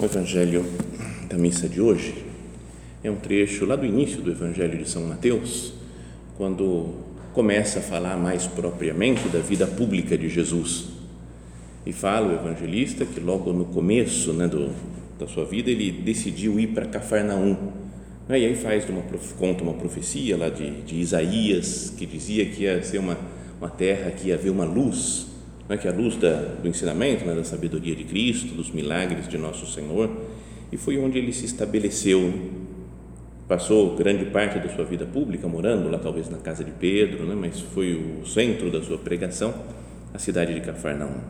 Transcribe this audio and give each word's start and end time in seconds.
O 0.00 0.04
Evangelho 0.04 0.64
da 1.28 1.36
missa 1.36 1.68
de 1.68 1.80
hoje 1.80 2.14
é 3.02 3.10
um 3.10 3.16
trecho 3.16 3.64
lá 3.64 3.74
do 3.74 3.84
início 3.84 4.22
do 4.22 4.30
Evangelho 4.30 4.78
de 4.78 4.88
São 4.88 5.02
Mateus, 5.02 5.72
quando 6.36 6.94
começa 7.32 7.80
a 7.80 7.82
falar 7.82 8.16
mais 8.16 8.46
propriamente 8.46 9.28
da 9.28 9.40
vida 9.40 9.66
pública 9.66 10.16
de 10.16 10.28
Jesus. 10.28 10.84
E 11.84 11.92
fala 11.92 12.28
o 12.28 12.32
evangelista 12.32 13.04
que 13.04 13.18
logo 13.18 13.52
no 13.52 13.64
começo 13.64 14.32
né, 14.32 14.46
do, 14.46 14.70
da 15.18 15.26
sua 15.26 15.44
vida 15.44 15.68
ele 15.68 15.90
decidiu 15.90 16.60
ir 16.60 16.68
para 16.68 16.86
Cafarnaum. 16.86 17.56
Né, 18.28 18.38
e 18.38 18.46
aí 18.46 18.54
faz 18.54 18.88
uma, 18.88 19.02
conta 19.36 19.64
uma 19.64 19.74
profecia 19.74 20.36
lá 20.36 20.48
de, 20.48 20.82
de 20.82 20.94
Isaías 20.94 21.92
que 21.98 22.06
dizia 22.06 22.46
que 22.46 22.62
ia 22.62 22.80
ser 22.84 22.98
uma, 22.98 23.18
uma 23.60 23.68
terra 23.68 24.12
que 24.12 24.28
ia 24.28 24.36
haver 24.36 24.50
uma 24.50 24.64
luz 24.64 25.26
é 25.68 25.76
que 25.76 25.86
é 25.86 25.90
a 25.90 25.94
luz 25.94 26.16
da, 26.16 26.34
do 26.62 26.66
ensinamento, 26.66 27.24
né, 27.24 27.34
da 27.34 27.44
sabedoria 27.44 27.94
de 27.94 28.04
Cristo, 28.04 28.54
dos 28.54 28.70
milagres 28.70 29.28
de 29.28 29.36
nosso 29.36 29.66
Senhor, 29.66 30.10
e 30.72 30.76
foi 30.76 30.98
onde 30.98 31.18
ele 31.18 31.32
se 31.32 31.44
estabeleceu. 31.44 32.32
Passou 33.46 33.94
grande 33.96 34.26
parte 34.26 34.58
da 34.58 34.68
sua 34.74 34.84
vida 34.84 35.04
pública 35.04 35.46
morando 35.46 35.90
lá, 35.90 35.98
talvez 35.98 36.28
na 36.30 36.38
casa 36.38 36.64
de 36.64 36.70
Pedro, 36.70 37.24
né, 37.26 37.34
mas 37.34 37.60
foi 37.60 37.94
o 37.94 38.26
centro 38.26 38.70
da 38.70 38.82
sua 38.82 38.96
pregação, 38.96 39.54
a 40.12 40.18
cidade 40.18 40.54
de 40.54 40.60
Cafarnaum. 40.62 41.20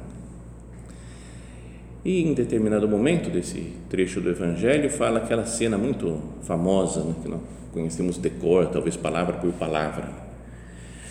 E 2.04 2.22
em 2.22 2.32
determinado 2.32 2.88
momento 2.88 3.30
desse 3.30 3.72
trecho 3.90 4.20
do 4.20 4.30
Evangelho, 4.30 4.88
fala 4.88 5.18
aquela 5.18 5.44
cena 5.44 5.76
muito 5.76 6.20
famosa, 6.42 7.02
né, 7.02 7.14
que 7.22 7.28
nós 7.28 7.40
conhecemos 7.72 8.18
de 8.18 8.30
cor, 8.30 8.66
talvez 8.66 8.96
palavra 8.96 9.36
por 9.36 9.52
palavra 9.52 10.27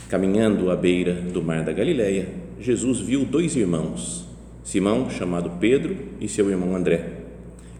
Caminhando 0.10 0.72
à 0.72 0.76
beira 0.76 1.14
do 1.14 1.44
mar 1.44 1.66
da 1.66 1.74
Galileia, 1.74 2.30
Jesus 2.62 3.02
viu 3.02 3.26
dois 3.26 3.58
irmãos, 3.58 4.26
Simão, 4.64 5.10
chamado 5.10 5.52
Pedro, 5.60 5.98
e 6.22 6.30
seu 6.30 6.50
irmão 6.50 6.76
André. 6.76 7.10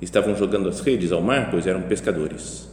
Estavam 0.02 0.36
jogando 0.36 0.68
as 0.68 0.82
redes 0.82 1.14
ao 1.14 1.22
mar, 1.22 1.50
pois 1.50 1.66
eram 1.66 1.84
pescadores. 1.84 2.70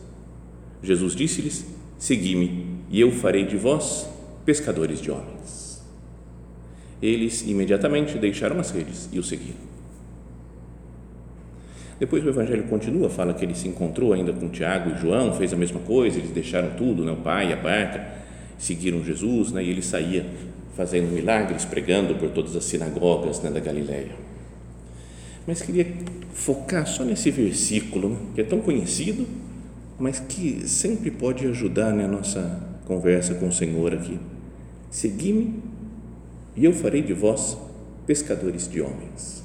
Jesus 0.83 1.15
disse-lhes: 1.15 1.67
Segui-me, 1.97 2.67
e 2.91 3.01
eu 3.01 3.13
farei 3.13 3.45
de 3.45 3.57
vós 3.57 4.09
pescadores 4.45 5.01
de 5.01 5.11
homens. 5.11 5.83
Eles 7.01 7.43
imediatamente 7.47 8.19
deixaram 8.19 8.59
as 8.59 8.73
redes 8.73 9.09
e 9.13 9.21
o 9.21 9.23
seguiram. 9.23 9.75
Depois 11.99 12.25
o 12.25 12.29
Evangelho 12.29 12.65
continua, 12.65 13.09
fala 13.09 13.33
que 13.33 13.45
ele 13.45 13.55
se 13.55 13.69
encontrou 13.69 14.13
ainda 14.13 14.33
com 14.33 14.49
Tiago 14.49 14.91
e 14.91 14.99
João, 14.99 15.33
fez 15.33 15.53
a 15.53 15.57
mesma 15.57 15.79
coisa, 15.81 16.19
eles 16.19 16.31
deixaram 16.31 16.71
tudo, 16.71 17.05
né, 17.05 17.13
o 17.13 17.17
pai, 17.17 17.53
a 17.53 17.57
barca, 17.57 18.24
seguiram 18.59 19.05
Jesus, 19.05 19.53
né, 19.53 19.63
e 19.63 19.71
ele 19.71 19.83
saía 19.83 20.27
fazendo 20.75 21.13
milagres, 21.13 21.65
pregando 21.65 22.15
por 22.17 22.31
todas 22.31 22.57
as 22.57 22.65
sinagogas 22.65 23.41
né, 23.41 23.51
da 23.51 23.61
Galileia. 23.61 24.13
Mas 25.47 25.63
queria 25.63 25.87
focar 26.33 26.87
só 26.87 27.05
nesse 27.05 27.31
versículo, 27.31 28.11
né, 28.11 28.17
que 28.35 28.41
é 28.41 28.45
tão 28.45 28.61
conhecido, 28.61 29.27
mas 29.99 30.19
que 30.19 30.69
sempre 30.69 31.11
pode 31.11 31.47
ajudar 31.47 31.91
na 31.91 32.03
né, 32.03 32.07
nossa 32.09 32.61
conversa 32.87 33.35
com 33.35 33.49
o 33.49 33.53
Senhor 33.53 33.95
aqui. 33.95 34.19
Segui-me 34.91 35.63
e 36.57 36.65
eu 36.65 36.73
farei 36.73 37.03
de 37.03 37.13
vós 37.13 37.57
pescadores 38.07 38.69
de 38.69 38.81
homens. 38.81 39.43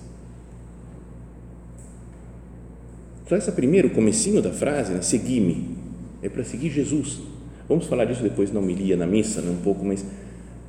Só 3.27 3.35
essa 3.35 3.51
primeiro 3.51 3.91
comecinho 3.91 4.41
da 4.41 4.51
frase, 4.51 4.93
né, 4.93 5.01
segui-me, 5.01 5.77
é 6.21 6.29
para 6.29 6.43
seguir 6.43 6.71
Jesus 6.71 7.28
Vamos 7.69 7.85
falar 7.85 8.05
disso 8.05 8.23
depois 8.23 8.51
na 8.51 8.59
homilia, 8.59 8.97
na 8.97 9.05
missa, 9.05 9.41
né, 9.41 9.51
um 9.51 9.63
pouco, 9.63 9.85
mas 9.85 10.03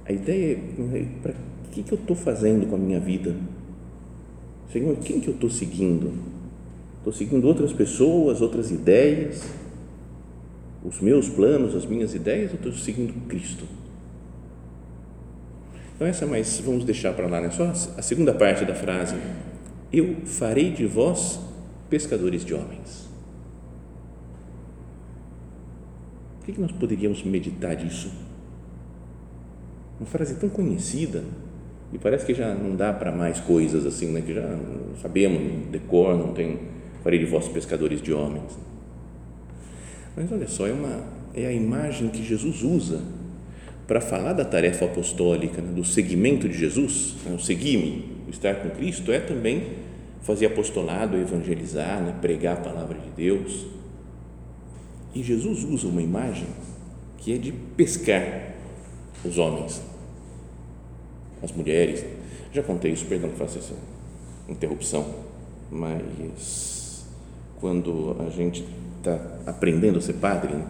a 0.07 0.13
ideia 0.13 0.59
é 0.95 1.05
para 1.23 1.35
que, 1.71 1.83
que 1.83 1.93
eu 1.93 1.99
estou 1.99 2.17
fazendo 2.17 2.69
com 2.69 2.75
a 2.75 2.79
minha 2.79 3.01
vida? 3.01 3.35
Senhor, 4.73 4.97
quem 4.97 5.21
que 5.21 5.29
eu 5.29 5.35
estou 5.35 5.51
seguindo? 5.51 6.13
Estou 6.99 7.13
seguindo 7.13 7.47
outras 7.47 7.73
pessoas, 7.73 8.41
outras 8.41 8.71
ideias, 8.71 9.49
os 10.85 11.01
meus 11.01 11.29
planos, 11.29 11.75
as 11.75 11.87
minhas 11.87 12.15
ideias, 12.15 12.51
ou 12.51 12.57
estou 12.57 12.73
seguindo 12.73 13.15
Cristo? 13.27 13.65
Então, 15.95 16.07
essa 16.07 16.27
mais, 16.27 16.61
vamos 16.61 16.85
deixar 16.85 17.13
para 17.15 17.27
lá, 17.27 17.41
né? 17.41 17.51
só 17.51 17.65
a 17.65 18.03
segunda 18.03 18.33
parte 18.33 18.65
da 18.65 18.75
frase. 18.75 19.17
Eu 19.93 20.17
farei 20.25 20.71
de 20.71 20.87
vós 20.87 21.41
pescadores 21.89 22.45
de 22.45 22.55
homens. 22.55 23.09
O 26.40 26.40
que 26.53 26.61
nós 26.61 26.73
poderíamos 26.73 27.23
meditar 27.23 27.77
disso? 27.77 28.11
Uma 29.99 30.07
frase 30.07 30.35
tão 30.37 30.49
conhecida 30.49 31.23
e 31.93 31.99
parece 31.99 32.25
que 32.25 32.35
já 32.35 32.55
não 32.55 32.77
dá 32.77 32.93
para 32.93 33.11
mais 33.11 33.41
coisas 33.41 33.85
assim, 33.85 34.13
né? 34.13 34.21
que 34.21 34.33
já 34.33 34.59
sabemos, 35.03 35.69
decor, 35.71 36.17
não 36.17 36.33
tem, 36.33 36.59
farei 37.03 37.19
de 37.19 37.27
vós 37.27 37.49
pescadores 37.49 38.01
de 38.01 38.13
homens. 38.13 38.59
Mas 40.17 40.31
olha 40.31 40.47
só, 40.47 40.67
é, 40.67 40.73
uma, 40.73 41.05
é 41.35 41.47
a 41.47 41.53
imagem 41.53 42.09
que 42.09 42.23
Jesus 42.23 42.63
usa 42.63 43.03
para 43.87 44.01
falar 44.01 44.33
da 44.33 44.45
tarefa 44.45 44.85
apostólica, 44.85 45.61
né? 45.61 45.73
do 45.73 45.85
seguimento 45.85 46.49
de 46.49 46.57
Jesus, 46.57 47.17
né? 47.27 47.35
o 47.35 47.41
seguir-me, 47.41 48.05
estar 48.31 48.55
com 48.55 48.71
Cristo, 48.71 49.11
é 49.11 49.19
também 49.19 49.65
fazer 50.23 50.47
apostolado, 50.47 51.17
evangelizar, 51.17 52.01
né? 52.01 52.15
pregar 52.21 52.59
a 52.59 52.61
palavra 52.61 52.99
de 52.99 53.11
Deus 53.17 53.80
e 55.15 55.23
Jesus 55.23 55.65
usa 55.65 55.89
uma 55.89 56.03
imagem 56.03 56.47
que 57.19 57.35
é 57.35 57.39
de 57.39 57.53
pescar 57.53 58.55
os 59.25 59.39
homens, 59.39 59.83
as 61.43 61.53
mulheres. 61.53 62.05
Já 62.53 62.63
contei 62.63 62.93
isso, 62.93 63.07
perdão 63.07 63.31
que 63.31 63.37
faça 63.37 63.59
essa 63.59 63.75
interrupção, 64.49 65.07
mas 65.71 67.05
quando 67.61 68.17
a 68.27 68.31
gente 68.31 68.67
está 68.99 69.21
aprendendo 69.47 69.99
a 69.99 70.03
ser 70.03 70.15
padre, 70.15 70.55
né, 70.55 70.67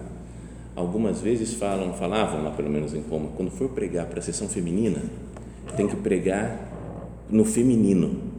algumas 0.74 1.20
vezes 1.20 1.54
falam, 1.54 1.94
falavam 1.94 2.42
lá 2.42 2.50
pelo 2.50 2.70
menos 2.70 2.94
em 2.94 3.00
Roma, 3.00 3.30
quando 3.36 3.50
for 3.50 3.68
pregar 3.70 4.06
para 4.06 4.18
a 4.18 4.22
sessão 4.22 4.48
feminina, 4.48 5.02
tem 5.76 5.86
que 5.86 5.96
pregar 5.96 6.68
no 7.28 7.44
feminino. 7.44 8.29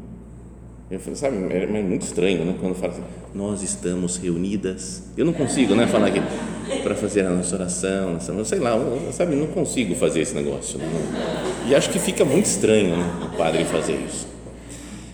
Eu 0.92 1.00
falei, 1.00 1.16
sabe, 1.16 1.38
é, 1.54 1.64
é 1.64 1.68
muito 1.68 2.02
estranho, 2.02 2.44
né? 2.44 2.54
Quando 2.60 2.76
fala 2.76 2.92
assim, 2.92 3.04
nós 3.34 3.64
estamos 3.64 4.18
reunidas. 4.18 5.04
Eu 5.16 5.24
não 5.24 5.32
consigo, 5.32 5.74
né? 5.74 5.88
Falar 5.88 6.08
aqui 6.08 6.20
para 6.84 6.96
fazer 6.96 7.26
a 7.26 7.30
nossa 7.30 7.56
oração, 7.56 8.14
nossa, 8.14 8.44
sei 8.44 8.60
lá, 8.60 8.74
sabe, 9.14 9.38
não 9.38 9.48
consigo 9.48 9.96
fazer 9.96 10.20
esse 10.20 10.36
negócio. 10.36 10.78
Né? 10.78 10.86
E 11.70 11.76
acho 11.76 11.90
que 11.92 11.98
fica 11.98 12.26
muito 12.26 12.46
estranho 12.46 12.98
né, 12.98 13.10
o 13.24 13.38
padre 13.38 13.64
fazer 13.64 13.94
isso. 14.06 14.28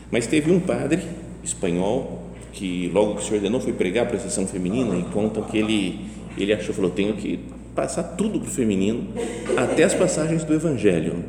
Mas 0.10 0.26
teve 0.26 0.52
um 0.52 0.60
padre 0.60 1.04
espanhol 1.44 2.24
que 2.54 2.90
logo 2.92 3.16
que 3.16 3.24
se 3.24 3.32
ordenou 3.32 3.62
foi 3.62 3.74
pregar 3.74 4.08
para 4.08 4.18
a 4.18 4.20
sessão 4.20 4.48
feminina 4.48 4.96
e 4.96 5.04
contam 5.14 5.44
que 5.44 5.60
ele 5.60 6.08
ele 6.36 6.54
achou, 6.54 6.74
falou, 6.74 6.90
tenho 6.90 7.14
que 7.14 7.40
passar 7.76 8.04
tudo 8.04 8.40
para 8.40 8.48
o 8.48 8.52
feminino, 8.52 9.08
até 9.56 9.84
as 9.84 9.94
passagens 9.94 10.44
do 10.44 10.56
Evangelho. 10.56 11.24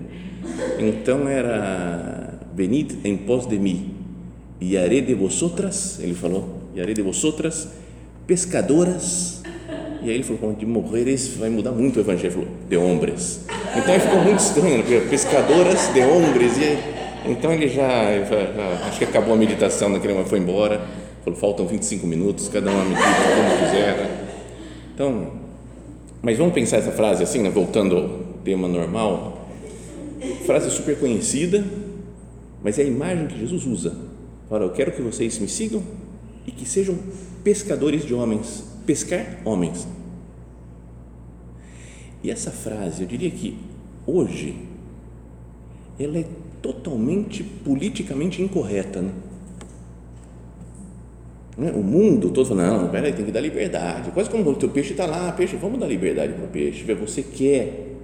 Então 0.79 1.29
era 1.29 2.39
venid 2.55 2.97
em 3.05 3.15
pós 3.15 3.47
de 3.47 3.59
mim 3.59 3.98
e 4.61 4.77
haré 4.77 5.01
de 5.01 5.15
vosotras, 5.15 5.99
ele 6.01 6.15
falou, 6.15 6.49
e 6.75 6.81
haré 6.81 6.93
de 6.93 7.03
vosotras 7.03 7.69
pescadoras. 8.27 9.43
E 10.03 10.09
aí 10.09 10.15
ele 10.15 10.23
falou, 10.23 10.55
de 10.55 10.67
morreres 10.67 11.37
vai 11.37 11.49
mudar 11.49 11.73
muito 11.73 11.97
o 11.97 12.01
evangelho, 12.01 12.27
ele 12.27 12.35
falou, 12.35 12.49
de 12.69 12.77
hombres. 12.77 13.41
Então 13.77 13.93
aí 13.93 14.01
ficou 14.01 14.21
muito 14.21 14.39
estranho, 14.39 14.83
porque 14.83 15.01
pescadoras 15.09 15.93
de 15.93 16.01
hombres, 16.03 16.57
e 16.59 17.31
Então 17.31 17.53
ele 17.53 17.69
já, 17.69 18.25
já, 18.25 18.87
acho 18.87 18.99
que 18.99 19.05
acabou 19.05 19.35
a 19.35 19.37
meditação 19.37 19.89
naquele 19.89 20.13
momento, 20.13 20.29
foi 20.29 20.39
embora, 20.39 20.81
falou, 21.25 21.39
faltam 21.39 21.67
25 21.67 22.07
minutos, 22.07 22.49
cada 22.49 22.71
um 22.71 22.85
medita 22.85 23.03
como 23.03 23.67
quiser. 23.67 23.97
Né? 23.97 24.29
Então, 24.95 25.33
mas 26.23 26.37
vamos 26.37 26.53
pensar 26.53 26.79
essa 26.79 26.93
frase 26.93 27.23
assim, 27.23 27.43
né? 27.43 27.51
voltando 27.51 27.97
ao 27.97 28.09
tema 28.45 28.69
normal, 28.69 29.49
frase 30.47 30.71
super 30.71 30.99
conhecida, 30.99 31.65
mas 32.63 32.79
é 32.79 32.83
a 32.83 32.87
imagem 32.87 33.27
que 33.27 33.39
Jesus 33.39 33.65
usa. 33.67 34.08
Fala, 34.49 34.65
eu 34.65 34.71
quero 34.71 34.93
que 34.93 35.03
vocês 35.03 35.39
me 35.39 35.49
sigam 35.49 35.83
e 36.47 36.51
que 36.51 36.67
sejam 36.67 36.99
pescadores 37.45 38.05
de 38.07 38.15
homens, 38.15 38.65
pescar 38.87 39.41
homens. 39.45 39.87
E 42.23 42.31
essa 42.31 42.51
frase, 42.51 43.03
eu 43.03 43.07
diria 43.07 43.31
que 43.31 43.59
hoje, 44.07 44.57
ela 46.01 46.19
é 46.19 46.25
totalmente 46.63 47.45
politicamente 47.45 48.41
incorreta. 48.41 49.03
Né? 49.03 49.13
né? 51.57 51.73
O 51.73 51.83
mundo 51.83 52.31
todo 52.31 52.49
falando, 52.49 52.83
não, 52.83 52.89
peraí, 52.89 53.13
tem 53.13 53.27
que 53.27 53.31
dar 53.31 53.41
liberdade. 53.41 54.11
Quase 54.13 54.31
como 54.31 54.49
o 54.51 54.55
teu 54.55 54.71
peixe 54.71 54.93
está 54.93 55.05
lá, 55.05 55.31
peixe, 55.33 55.57
vamos 55.57 55.79
dar 55.79 55.87
liberdade 55.87 56.33
para 56.33 56.45
o 56.45 56.49
peixe. 56.49 56.83
Você 56.95 57.23
quer, 57.23 57.97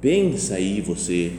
pensa 0.00 0.56
aí 0.56 0.80
você, 0.80 1.32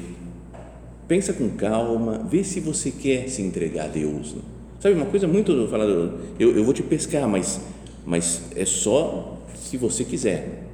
pensa 1.07 1.33
com 1.33 1.49
calma, 1.49 2.25
vê 2.29 2.45
se 2.45 2.61
você 2.61 2.89
quer 2.91 3.27
se 3.27 3.41
entregar 3.41 3.85
a 3.85 3.87
Deus. 3.89 4.33
Né? 4.33 4.52
Sabe, 4.83 4.95
uma 4.95 5.05
coisa 5.05 5.25
muito 5.25 5.65
falando, 5.69 6.19
eu, 6.37 6.57
eu 6.57 6.61
vou 6.61 6.73
te 6.73 6.83
pescar, 6.83 7.25
mas, 7.25 7.61
mas 8.05 8.51
é 8.53 8.65
só 8.65 9.37
se 9.55 9.77
você 9.77 10.03
quiser. 10.03 10.67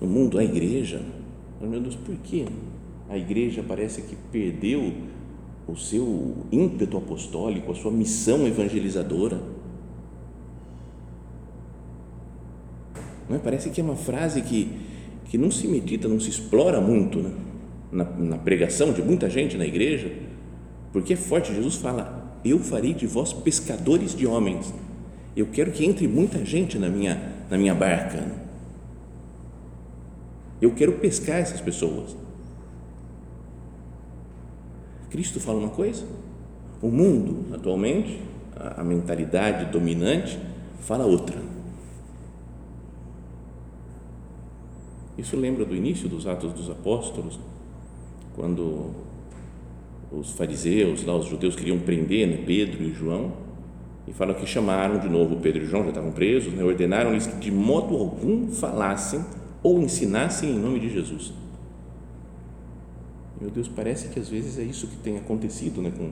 No 0.00 0.06
mundo, 0.06 0.38
a 0.38 0.42
igreja, 0.42 1.02
meu 1.60 1.78
Deus, 1.78 1.94
por 1.94 2.16
quê? 2.24 2.46
A 3.10 3.18
igreja 3.18 3.62
parece 3.62 4.00
que 4.00 4.16
perdeu 4.32 4.94
o 5.68 5.76
seu 5.76 6.46
ímpeto 6.50 6.96
apostólico, 6.96 7.70
a 7.70 7.74
sua 7.74 7.90
missão 7.90 8.46
evangelizadora. 8.46 9.42
Não 13.28 13.36
é? 13.36 13.38
Parece 13.38 13.68
que 13.68 13.78
é 13.78 13.84
uma 13.84 13.96
frase 13.96 14.40
que, 14.40 14.70
que 15.26 15.36
não 15.36 15.50
se 15.50 15.68
medita, 15.68 16.08
não 16.08 16.18
se 16.18 16.30
explora 16.30 16.80
muito 16.80 17.18
né? 17.18 17.30
na, 17.92 18.04
na 18.04 18.38
pregação 18.38 18.90
de 18.90 19.02
muita 19.02 19.28
gente 19.28 19.54
na 19.58 19.66
igreja, 19.66 20.10
porque 20.94 21.12
é 21.12 21.16
forte. 21.16 21.54
Jesus 21.54 21.74
fala: 21.74 22.15
eu 22.50 22.58
farei 22.58 22.94
de 22.94 23.06
vós 23.06 23.32
pescadores 23.32 24.14
de 24.14 24.26
homens. 24.26 24.72
Eu 25.36 25.46
quero 25.46 25.72
que 25.72 25.84
entre 25.84 26.08
muita 26.08 26.44
gente 26.44 26.78
na 26.78 26.88
minha, 26.88 27.32
na 27.50 27.58
minha 27.58 27.74
barca. 27.74 28.24
Eu 30.60 30.74
quero 30.74 30.92
pescar 30.92 31.36
essas 31.36 31.60
pessoas. 31.60 32.16
Cristo 35.10 35.38
fala 35.40 35.58
uma 35.58 35.68
coisa, 35.68 36.06
o 36.82 36.88
mundo 36.88 37.54
atualmente, 37.54 38.20
a, 38.54 38.82
mentalidade 38.82 39.70
dominante, 39.70 40.38
fala 40.80 41.04
outra. 41.04 41.40
Isso 45.16 45.36
lembra 45.36 45.64
do 45.64 45.74
início 45.74 46.08
dos 46.08 46.26
Atos 46.26 46.52
dos 46.52 46.70
Apóstolos, 46.70 47.38
quando 48.34 49.05
os 50.10 50.32
fariseus, 50.32 51.04
lá, 51.04 51.16
os 51.16 51.26
judeus 51.26 51.56
queriam 51.56 51.78
prender 51.78 52.26
né, 52.28 52.42
Pedro 52.46 52.82
e 52.82 52.92
João, 52.92 53.32
e 54.06 54.12
falam 54.12 54.34
que 54.34 54.46
chamaram 54.46 54.98
de 54.98 55.08
novo 55.08 55.36
Pedro 55.36 55.64
e 55.64 55.66
João, 55.66 55.82
já 55.82 55.88
estavam 55.88 56.12
presos, 56.12 56.52
né, 56.52 56.62
ordenaram-lhes 56.62 57.26
que 57.26 57.36
de 57.36 57.50
modo 57.50 57.96
algum 57.96 58.48
falassem 58.48 59.24
ou 59.62 59.80
ensinassem 59.80 60.50
em 60.50 60.58
nome 60.58 60.78
de 60.78 60.90
Jesus. 60.90 61.32
Meu 63.40 63.50
Deus, 63.50 63.68
parece 63.68 64.08
que 64.08 64.18
às 64.18 64.28
vezes 64.28 64.58
é 64.58 64.62
isso 64.62 64.86
que 64.86 64.96
tem 64.96 65.18
acontecido 65.18 65.82
né, 65.82 65.92
com, 65.96 66.10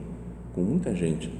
com 0.53 0.61
muita 0.61 0.93
gente. 0.93 1.31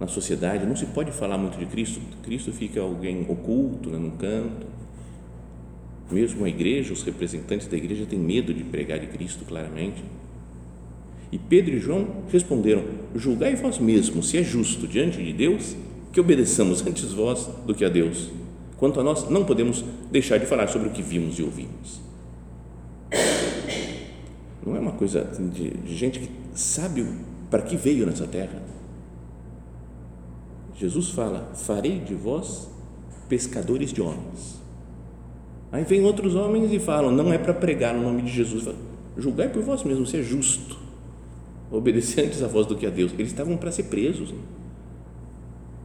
Na 0.00 0.06
sociedade 0.06 0.66
não 0.66 0.76
se 0.76 0.86
pode 0.86 1.12
falar 1.12 1.38
muito 1.38 1.58
de 1.58 1.66
Cristo, 1.66 2.00
Cristo 2.22 2.52
fica 2.52 2.80
alguém 2.80 3.24
oculto, 3.28 3.88
né, 3.90 3.98
num 3.98 4.10
canto. 4.10 4.66
Mesmo 6.10 6.44
a 6.44 6.48
igreja, 6.48 6.92
os 6.92 7.02
representantes 7.02 7.66
da 7.66 7.76
igreja 7.76 8.06
têm 8.06 8.18
medo 8.18 8.52
de 8.52 8.64
pregar 8.64 8.98
de 8.98 9.06
Cristo 9.06 9.44
claramente 9.44 10.02
e 11.30 11.38
Pedro 11.38 11.74
e 11.74 11.78
João 11.78 12.06
responderam: 12.30 12.84
Julgai 13.14 13.54
vós 13.54 13.78
mesmos 13.78 14.28
se 14.28 14.38
é 14.38 14.42
justo 14.42 14.86
diante 14.86 15.22
de 15.22 15.32
Deus 15.32 15.76
que 16.12 16.20
obedeçamos 16.20 16.84
antes 16.86 17.12
vós 17.12 17.48
do 17.66 17.74
que 17.74 17.84
a 17.84 17.88
Deus. 17.88 18.30
Quanto 18.78 19.00
a 19.00 19.02
nós, 19.02 19.28
não 19.28 19.44
podemos 19.44 19.84
deixar 20.10 20.38
de 20.38 20.46
falar 20.46 20.68
sobre 20.68 20.88
o 20.88 20.92
que 20.92 21.02
vimos 21.02 21.38
e 21.38 21.42
ouvimos. 21.42 22.00
Não 24.64 24.76
é 24.76 24.80
uma 24.80 24.92
coisa 24.92 25.24
de, 25.52 25.70
de 25.70 25.96
gente 25.96 26.20
que 26.20 26.30
sabe 26.54 27.06
para 27.50 27.62
que 27.62 27.76
veio 27.76 28.06
nessa 28.06 28.26
terra. 28.26 28.62
Jesus 30.76 31.10
fala: 31.10 31.50
Farei 31.54 31.98
de 31.98 32.14
vós 32.14 32.68
pescadores 33.28 33.92
de 33.92 34.00
homens. 34.00 34.58
Aí 35.70 35.84
vem 35.84 36.04
outros 36.04 36.34
homens 36.34 36.72
e 36.72 36.78
falam: 36.78 37.10
Não 37.10 37.30
é 37.32 37.36
para 37.36 37.52
pregar 37.52 37.92
no 37.94 38.02
nome 38.02 38.22
de 38.22 38.32
Jesus. 38.32 38.66
Julgai 39.18 39.48
por 39.48 39.62
vós 39.62 39.82
mesmos 39.82 40.10
se 40.10 40.18
é 40.18 40.22
justo 40.22 40.87
obedecer 41.70 42.26
antes 42.26 42.42
a 42.42 42.48
voz 42.48 42.66
do 42.66 42.76
que 42.76 42.86
a 42.86 42.90
Deus. 42.90 43.12
Eles 43.12 43.28
estavam 43.28 43.56
para 43.56 43.70
ser 43.70 43.84
presos. 43.84 44.32
Né? 44.32 44.38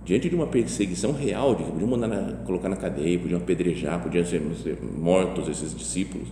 Diante 0.06 0.30
de 0.30 0.36
uma 0.36 0.48
perseguição 0.48 1.14
real, 1.14 1.56
de 1.56 1.64
que 1.64 1.72
podiam 1.72 1.90
mandar 1.90 2.08
na, 2.08 2.34
colocar 2.46 2.68
na 2.68 2.76
cadeia, 2.76 3.18
podiam 3.18 3.40
apedrejar, 3.40 4.02
podiam 4.02 4.26
ser, 4.26 4.42
ser, 4.62 4.78
mortos 4.82 5.48
esses 5.48 5.74
discípulos. 5.74 6.28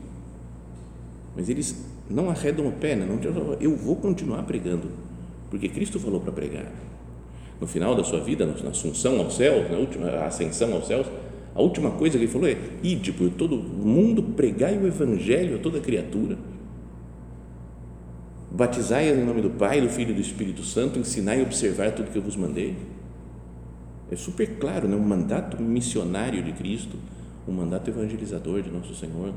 Mas 1.36 1.48
eles 1.48 1.86
não 2.10 2.30
arredam 2.30 2.68
o 2.68 2.72
pé, 2.74 2.96
né? 2.96 3.06
não, 3.06 3.54
eu 3.62 3.76
vou 3.76 3.96
continuar 3.96 4.44
pregando, 4.44 4.90
porque 5.50 5.70
Cristo 5.70 6.00
falou 6.00 6.20
para 6.20 6.34
pregar. 6.34 6.70
No 7.62 7.68
final 7.68 7.96
da 7.96 8.04
sua 8.04 8.20
vida, 8.20 8.46
na 8.46 8.70
assunção 8.70 9.20
aos 9.20 9.36
céus, 9.36 9.70
na 9.72 9.78
última 9.78 10.10
ascensão 10.26 10.74
aos 10.74 10.88
céus, 10.88 11.08
a 11.56 11.62
última 11.62 11.92
coisa 11.92 12.18
que 12.18 12.26
ele 12.26 12.32
falou 12.32 12.50
é: 12.50 12.58
ide 12.84 13.14
por 13.14 13.30
todo 13.30 13.56
mundo, 13.56 14.24
pregai 14.24 14.78
o 14.78 14.88
evangelho 14.88 15.56
a 15.56 15.60
toda 15.60 15.80
criatura 15.80 16.38
batizai 18.52 19.10
em 19.10 19.26
nome 19.26 19.42
do 19.42 19.50
Pai, 19.50 19.80
do 19.80 19.88
Filho 19.88 20.12
e 20.12 20.14
do 20.14 20.22
Espírito 20.22 20.64
Santo, 20.64 21.00
ensinai 21.00 21.40
e 21.40 21.44
observar 21.44 21.92
tudo 21.94 22.12
que 22.12 22.18
eu 22.18 22.22
vos 22.22 22.36
mandei. 22.36 22.76
É 24.12 24.16
super 24.16 24.58
claro, 24.60 24.88
né? 24.90 24.96
um 24.96 25.00
mandato 25.00 25.62
missionário 25.62 26.44
de 26.44 26.52
Cristo, 26.52 26.98
um 27.48 27.54
mandato 27.54 27.90
evangelizador 27.90 28.62
de 28.62 28.70
nosso 28.70 28.94
Senhor. 28.94 29.34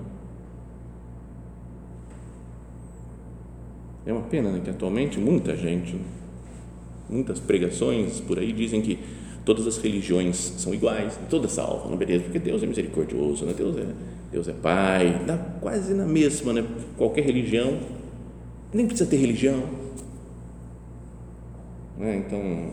É 4.04 4.12
uma 4.12 4.22
pena 4.22 4.50
né, 4.50 4.60
que 4.62 4.68
atualmente 4.68 5.18
muita 5.18 5.56
gente, 5.56 5.98
muitas 7.08 7.38
pregações 7.38 8.20
por 8.20 8.38
aí 8.38 8.52
dizem 8.52 8.82
que 8.82 8.98
todas 9.44 9.66
as 9.66 9.78
religiões 9.78 10.36
são 10.58 10.74
iguais, 10.74 11.18
todas 11.30 11.52
salvam, 11.52 11.90
não 11.90 11.96
beleza, 11.96 12.24
porque 12.24 12.38
Deus 12.38 12.62
é 12.62 12.66
misericordioso, 12.66 13.46
né? 13.46 13.54
Deus 13.56 13.76
é 13.76 13.86
Deus 14.32 14.48
é 14.48 14.52
Pai, 14.52 15.22
dá 15.24 15.38
quase 15.60 15.94
na 15.94 16.04
mesma, 16.04 16.52
né? 16.52 16.64
Qualquer 16.98 17.24
religião 17.24 17.78
nem 18.74 18.86
precisa 18.86 19.08
ter 19.08 19.16
religião. 19.16 19.62
Né? 21.96 22.16
Então, 22.16 22.70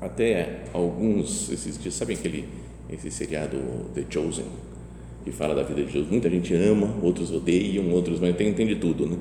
até 0.00 0.64
alguns, 0.74 1.50
esses 1.50 1.78
dias, 1.78 1.94
sabem 1.94 2.16
aquele, 2.16 2.46
esse 2.90 3.10
seriado 3.10 3.56
The 3.94 4.04
Chosen, 4.10 4.44
que 5.24 5.32
fala 5.32 5.54
da 5.54 5.62
vida 5.62 5.82
de 5.82 5.90
Jesus? 5.90 6.10
Muita 6.10 6.28
gente 6.28 6.54
ama, 6.54 6.94
outros 7.02 7.32
odeiam, 7.32 7.90
outros, 7.90 8.20
mas 8.20 8.36
tem, 8.36 8.52
tem 8.52 8.66
de 8.66 8.76
tudo, 8.76 9.06
né? 9.06 9.16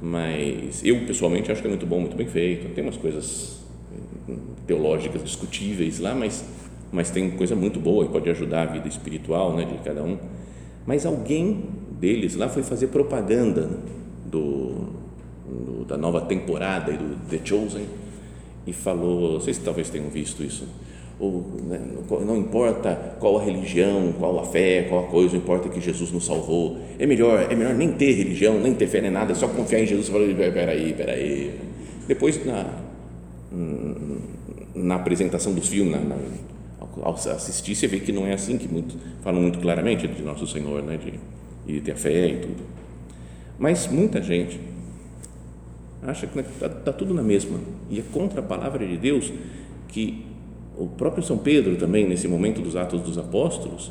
Mas 0.00 0.82
eu, 0.84 1.04
pessoalmente, 1.06 1.52
acho 1.52 1.60
que 1.60 1.66
é 1.66 1.70
muito 1.70 1.86
bom, 1.86 2.00
muito 2.00 2.16
bem 2.16 2.26
feito. 2.26 2.72
Tem 2.72 2.82
umas 2.82 2.96
coisas 2.96 3.58
teológicas 4.66 5.22
discutíveis 5.24 5.98
lá, 5.98 6.14
mas, 6.14 6.44
mas 6.92 7.10
tem 7.10 7.30
coisa 7.30 7.56
muito 7.56 7.80
boa 7.80 8.04
e 8.04 8.08
pode 8.08 8.30
ajudar 8.30 8.62
a 8.62 8.66
vida 8.66 8.88
espiritual 8.88 9.56
né, 9.56 9.64
de 9.64 9.78
cada 9.78 10.02
um. 10.02 10.16
Mas 10.86 11.04
alguém 11.04 11.64
deles 12.00 12.36
lá 12.36 12.48
foi 12.48 12.62
fazer 12.62 12.88
propaganda 12.88 13.68
do, 14.24 14.97
do, 15.48 15.84
da 15.84 15.96
nova 15.96 16.20
temporada 16.20 16.92
do 16.92 17.16
The 17.28 17.40
Chosen 17.44 17.86
e 18.66 18.72
falou, 18.72 19.40
vocês 19.40 19.58
talvez 19.58 19.88
tenham 19.88 20.08
visto 20.08 20.44
isso, 20.44 20.68
ou, 21.18 21.44
né, 21.64 21.80
não 22.24 22.36
importa 22.36 23.16
qual 23.18 23.38
a 23.38 23.42
religião, 23.42 24.12
qual 24.18 24.38
a 24.38 24.44
fé, 24.44 24.86
qual 24.88 25.04
a 25.04 25.08
coisa, 25.08 25.36
importa 25.36 25.68
que 25.68 25.80
Jesus 25.80 26.12
nos 26.12 26.26
salvou. 26.26 26.78
É 26.96 27.06
melhor, 27.06 27.50
é 27.50 27.56
melhor 27.56 27.74
nem 27.74 27.90
ter 27.92 28.12
religião, 28.12 28.60
nem 28.60 28.72
ter 28.74 28.86
fé 28.86 29.00
nem 29.00 29.10
nada, 29.10 29.32
é 29.32 29.34
só 29.34 29.48
confiar 29.48 29.80
em 29.80 29.86
Jesus. 29.86 30.06
Você 30.06 30.12
fala, 30.12 30.52
peraí, 30.52 30.92
peraí. 30.92 31.58
Depois 32.06 32.44
na 32.46 32.88
na 34.74 34.94
apresentação 34.96 35.54
dos 35.54 35.68
filmes, 35.68 35.92
na, 35.92 36.00
na, 36.00 36.16
ao 37.02 37.14
assistir, 37.14 37.74
você 37.74 37.86
vê 37.86 38.00
que 38.00 38.12
não 38.12 38.26
é 38.26 38.34
assim 38.34 38.58
que 38.58 38.68
muito, 38.68 38.96
falam 39.22 39.40
muito 39.40 39.58
claramente 39.58 40.06
de 40.06 40.22
nosso 40.22 40.46
Senhor, 40.46 40.82
né, 40.82 40.96
de, 40.96 41.72
de 41.72 41.80
ter 41.80 41.92
a 41.92 41.96
fé 41.96 42.28
e 42.28 42.36
tudo. 42.38 42.62
Mas 43.58 43.86
muita 43.86 44.22
gente 44.22 44.58
acha 46.02 46.26
que 46.26 46.38
está 46.38 46.68
tá 46.68 46.92
tudo 46.92 47.12
na 47.12 47.22
mesma 47.22 47.58
e 47.90 47.98
é 47.98 48.02
contra 48.12 48.40
a 48.40 48.42
palavra 48.42 48.86
de 48.86 48.96
Deus 48.96 49.32
que 49.88 50.24
o 50.76 50.86
próprio 50.86 51.22
São 51.22 51.38
Pedro 51.38 51.76
também 51.76 52.08
nesse 52.08 52.28
momento 52.28 52.60
dos 52.60 52.76
Atos 52.76 53.00
dos 53.00 53.18
Apóstolos 53.18 53.90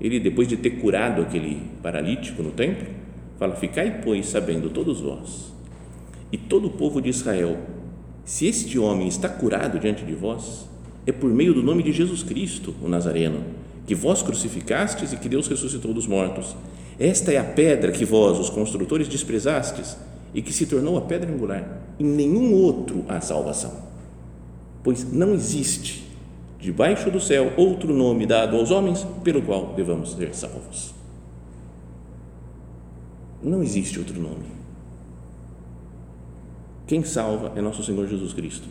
ele 0.00 0.20
depois 0.20 0.46
de 0.46 0.56
ter 0.56 0.70
curado 0.70 1.22
aquele 1.22 1.62
paralítico 1.82 2.42
no 2.42 2.50
templo 2.50 2.88
fala 3.38 3.54
ficai 3.56 4.00
pois 4.02 4.26
sabendo 4.26 4.70
todos 4.70 5.00
vós 5.00 5.58
e 6.30 6.36
todo 6.36 6.66
o 6.66 6.70
povo 6.70 7.00
de 7.00 7.08
Israel: 7.08 7.56
Se 8.24 8.46
este 8.46 8.78
homem 8.78 9.08
está 9.08 9.28
curado 9.28 9.78
diante 9.78 10.04
de 10.04 10.14
vós, 10.14 10.68
é 11.06 11.12
por 11.12 11.30
meio 11.30 11.54
do 11.54 11.62
nome 11.62 11.82
de 11.82 11.92
Jesus 11.92 12.22
Cristo, 12.22 12.74
o 12.82 12.88
Nazareno, 12.88 13.42
que 13.86 13.94
vós 13.94 14.22
crucificastes 14.22 15.12
e 15.12 15.16
que 15.16 15.28
Deus 15.28 15.48
ressuscitou 15.48 15.94
dos 15.94 16.06
mortos. 16.06 16.54
Esta 16.98 17.32
é 17.32 17.38
a 17.38 17.44
pedra 17.44 17.92
que 17.92 18.04
vós, 18.04 18.38
os 18.38 18.50
construtores, 18.50 19.08
desprezastes 19.08 19.96
e 20.34 20.42
que 20.42 20.52
se 20.52 20.66
tornou 20.66 20.96
a 20.96 21.02
pedra 21.02 21.32
angular. 21.32 21.80
Em 21.98 22.04
nenhum 22.04 22.54
outro 22.54 23.04
há 23.08 23.20
salvação, 23.20 23.72
pois 24.82 25.10
não 25.12 25.34
existe 25.34 26.08
debaixo 26.60 27.10
do 27.10 27.20
céu 27.20 27.52
outro 27.56 27.94
nome 27.94 28.26
dado 28.26 28.56
aos 28.56 28.70
homens 28.70 29.06
pelo 29.22 29.42
qual 29.42 29.74
devamos 29.74 30.12
ser 30.12 30.34
salvos. 30.34 30.94
Não 33.42 33.62
existe 33.62 33.98
outro 33.98 34.20
nome. 34.20 34.58
Quem 36.86 37.04
salva 37.04 37.52
é 37.54 37.60
nosso 37.60 37.82
Senhor 37.84 38.06
Jesus 38.06 38.32
Cristo. 38.32 38.68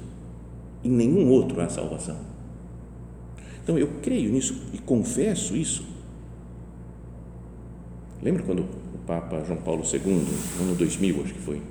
Em 0.83 0.89
nenhum 0.89 1.29
outro 1.29 1.61
há 1.61 1.69
salvação. 1.69 2.17
Então 3.63 3.77
eu 3.77 3.87
creio 4.01 4.31
nisso 4.31 4.55
e 4.73 4.77
confesso 4.77 5.55
isso. 5.55 5.85
Lembra 8.21 8.43
quando 8.43 8.59
o 8.61 8.97
Papa 9.05 9.43
João 9.45 9.59
Paulo 9.59 9.83
II, 9.83 9.99
no 10.57 10.63
ano 10.63 10.75
2000, 10.75 11.21
acho 11.23 11.33
que 11.33 11.39
foi, 11.39 11.61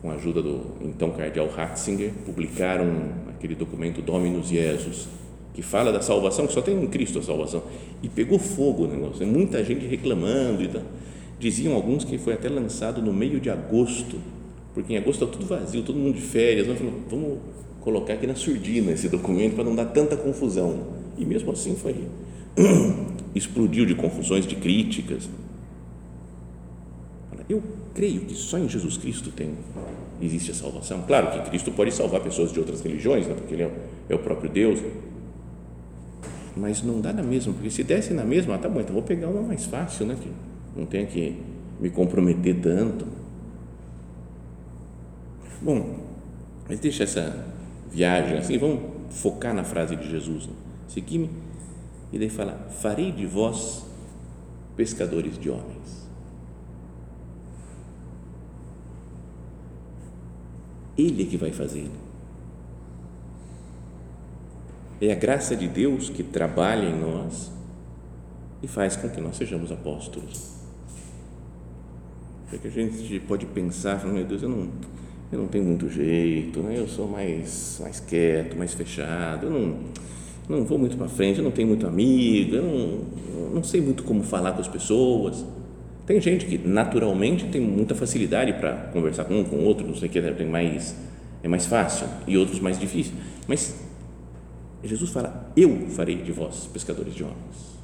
com 0.00 0.10
a 0.10 0.14
ajuda 0.14 0.40
do 0.40 0.60
então 0.80 1.10
cardeal 1.10 1.48
Ratzinger, 1.48 2.12
publicaram 2.24 2.86
aquele 3.28 3.54
documento 3.54 4.00
Dominus 4.00 4.48
Jesus, 4.48 5.08
que 5.52 5.62
fala 5.62 5.92
da 5.92 6.00
salvação, 6.00 6.46
que 6.46 6.52
só 6.52 6.60
tem 6.60 6.80
em 6.80 6.86
Cristo 6.86 7.18
a 7.18 7.22
salvação. 7.22 7.62
E 8.02 8.08
pegou 8.08 8.38
fogo 8.38 8.84
o 8.84 8.86
negócio, 8.86 9.26
muita 9.26 9.64
gente 9.64 9.86
reclamando 9.86 10.62
e 10.62 10.68
tal. 10.68 10.82
Diziam 11.38 11.74
alguns 11.74 12.04
que 12.04 12.16
foi 12.16 12.34
até 12.34 12.48
lançado 12.48 13.02
no 13.02 13.12
meio 13.12 13.40
de 13.40 13.50
agosto, 13.50 14.18
porque 14.72 14.92
em 14.92 14.96
agosto 14.96 15.24
está 15.24 15.38
tudo 15.38 15.46
vazio, 15.46 15.82
todo 15.82 15.98
mundo 15.98 16.14
de 16.14 16.22
férias. 16.22 16.66
Falamos, 16.66 17.00
vamos 17.10 17.38
colocar 17.80 18.14
aqui 18.14 18.26
na 18.26 18.34
surdina 18.34 18.92
esse 18.92 19.08
documento 19.08 19.54
para 19.54 19.64
não 19.64 19.74
dar 19.74 19.86
tanta 19.86 20.16
confusão. 20.16 20.78
E 21.18 21.24
mesmo 21.24 21.50
assim 21.52 21.74
foi. 21.74 21.94
Explodiu 23.34 23.84
de 23.84 23.94
confusões, 23.94 24.46
de 24.46 24.56
críticas. 24.56 25.28
Eu 27.48 27.62
creio 27.94 28.22
que 28.22 28.34
só 28.34 28.58
em 28.58 28.68
Jesus 28.68 28.96
Cristo 28.96 29.30
tem 29.30 29.54
existe 30.20 30.50
a 30.50 30.54
salvação. 30.54 31.02
Claro 31.06 31.30
que 31.30 31.50
Cristo 31.50 31.70
pode 31.70 31.92
salvar 31.92 32.20
pessoas 32.20 32.52
de 32.52 32.58
outras 32.58 32.80
religiões, 32.80 33.26
né, 33.26 33.34
porque 33.34 33.54
Ele 33.54 33.64
é, 33.64 33.70
é 34.08 34.14
o 34.14 34.18
próprio 34.18 34.50
Deus, 34.50 34.80
mas 36.56 36.82
não 36.82 37.00
dá 37.00 37.12
na 37.12 37.22
mesma, 37.22 37.52
porque 37.52 37.70
se 37.70 37.84
desse 37.84 38.14
na 38.14 38.24
mesma, 38.24 38.54
ah, 38.54 38.58
tá 38.58 38.68
bom, 38.68 38.80
então 38.80 38.94
vou 38.94 39.02
pegar 39.02 39.28
uma 39.28 39.42
mais 39.42 39.66
fácil, 39.66 40.06
né? 40.06 40.16
Que 40.20 40.30
não 40.74 40.86
tenha 40.86 41.04
que 41.06 41.38
me 41.78 41.90
comprometer 41.90 42.58
tanto. 42.60 43.06
Bom, 45.60 45.98
mas 46.66 46.80
deixa 46.80 47.04
essa 47.04 47.46
viagem 47.92 48.38
assim, 48.38 48.56
vamos 48.56 48.80
focar 49.10 49.54
na 49.54 49.64
frase 49.64 49.96
de 49.96 50.08
Jesus. 50.08 50.46
Né? 50.46 50.52
Segui-me, 50.88 51.30
e 52.10 52.18
daí 52.18 52.30
fala: 52.30 52.68
Farei 52.80 53.12
de 53.12 53.26
vós 53.26 53.84
pescadores 54.76 55.38
de 55.38 55.50
homens. 55.50 56.05
Ele 60.96 61.22
é 61.22 61.26
que 61.26 61.36
vai 61.36 61.52
fazer 61.52 61.90
é 65.00 65.12
a 65.12 65.14
graça 65.14 65.54
de 65.54 65.68
Deus 65.68 66.08
que 66.08 66.22
trabalha 66.22 66.86
em 66.86 66.98
nós 66.98 67.50
e 68.62 68.66
faz 68.66 68.96
com 68.96 69.08
que 69.08 69.20
nós 69.20 69.36
sejamos 69.36 69.70
apóstolos. 69.70 70.56
Porque 72.48 72.68
a 72.68 72.70
gente 72.70 73.20
pode 73.20 73.44
pensar, 73.46 74.04
meu 74.06 74.24
Deus, 74.24 74.42
eu 74.42 74.48
não, 74.48 74.68
eu 75.30 75.38
não 75.40 75.48
tenho 75.48 75.64
muito 75.64 75.88
jeito, 75.90 76.60
né? 76.60 76.78
eu 76.78 76.88
sou 76.88 77.06
mais, 77.06 77.78
mais 77.82 78.00
quieto, 78.00 78.56
mais 78.56 78.72
fechado, 78.72 79.46
eu 79.46 79.50
não, 79.50 79.78
não 80.48 80.64
vou 80.64 80.78
muito 80.78 80.96
para 80.96 81.08
frente, 81.08 81.38
eu 81.38 81.44
não 81.44 81.50
tenho 81.50 81.68
muito 81.68 81.86
amigo, 81.86 82.54
eu 82.54 82.62
não, 82.62 83.44
eu 83.44 83.50
não 83.54 83.62
sei 83.62 83.80
muito 83.80 84.02
como 84.02 84.22
falar 84.22 84.52
com 84.52 84.60
as 84.60 84.68
pessoas. 84.68 85.44
Tem 86.06 86.20
gente 86.20 86.46
que 86.46 86.56
naturalmente 86.56 87.46
tem 87.46 87.60
muita 87.60 87.94
facilidade 87.94 88.52
para 88.52 88.74
conversar 88.92 89.24
com 89.24 89.40
um, 89.40 89.44
com 89.44 89.56
outro, 89.64 89.84
não 89.84 89.96
sei 89.96 90.08
o 90.08 90.12
que, 90.12 90.20
tem 90.20 90.46
mais, 90.46 90.94
é 91.42 91.48
mais 91.48 91.66
fácil, 91.66 92.06
e 92.28 92.38
outros 92.38 92.60
mais 92.60 92.78
difícil. 92.78 93.14
Mas 93.48 93.74
Jesus 94.84 95.10
fala: 95.10 95.50
Eu 95.56 95.88
farei 95.88 96.16
de 96.16 96.30
vós 96.30 96.68
pescadores 96.72 97.12
de 97.12 97.24
homens. 97.24 97.76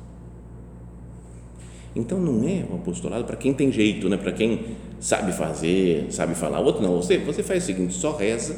Então 1.95 2.19
não 2.19 2.49
é 2.49 2.65
o 2.71 2.77
apostolado 2.77 3.25
para 3.25 3.37
quem 3.37 3.53
tem 3.53 3.71
jeito, 3.71 4.09
né? 4.09 4.17
para 4.17 4.33
quem 4.33 4.77
sabe 4.99 5.33
fazer, 5.33 6.07
sabe 6.11 6.35
falar. 6.35 6.61
O 6.61 6.65
outro 6.65 6.81
não, 6.81 6.97
você, 6.97 7.19
você 7.19 7.43
faz 7.43 7.65
o 7.65 7.67
seguinte: 7.67 7.93
só 7.93 8.17
reza, 8.17 8.57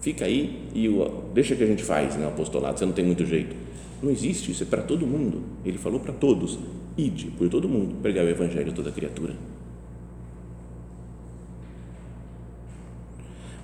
fica 0.00 0.24
aí 0.24 0.68
e 0.74 0.88
deixa 1.34 1.54
que 1.54 1.62
a 1.62 1.66
gente 1.66 1.84
faz 1.84 2.16
né? 2.16 2.24
o 2.26 2.28
apostolado, 2.30 2.78
você 2.78 2.86
não 2.86 2.92
tem 2.92 3.04
muito 3.04 3.26
jeito. 3.26 3.54
Não 4.02 4.10
existe 4.10 4.50
isso, 4.50 4.64
é 4.64 4.66
para 4.66 4.82
todo 4.82 5.06
mundo. 5.06 5.42
Ele 5.64 5.78
falou 5.78 6.00
para 6.00 6.12
todos: 6.12 6.58
ide 6.96 7.30
por 7.30 7.48
todo 7.48 7.68
mundo, 7.68 8.00
pregar 8.02 8.24
o 8.24 8.28
evangelho 8.28 8.70
a 8.70 8.74
toda 8.74 8.90
criatura. 8.90 9.34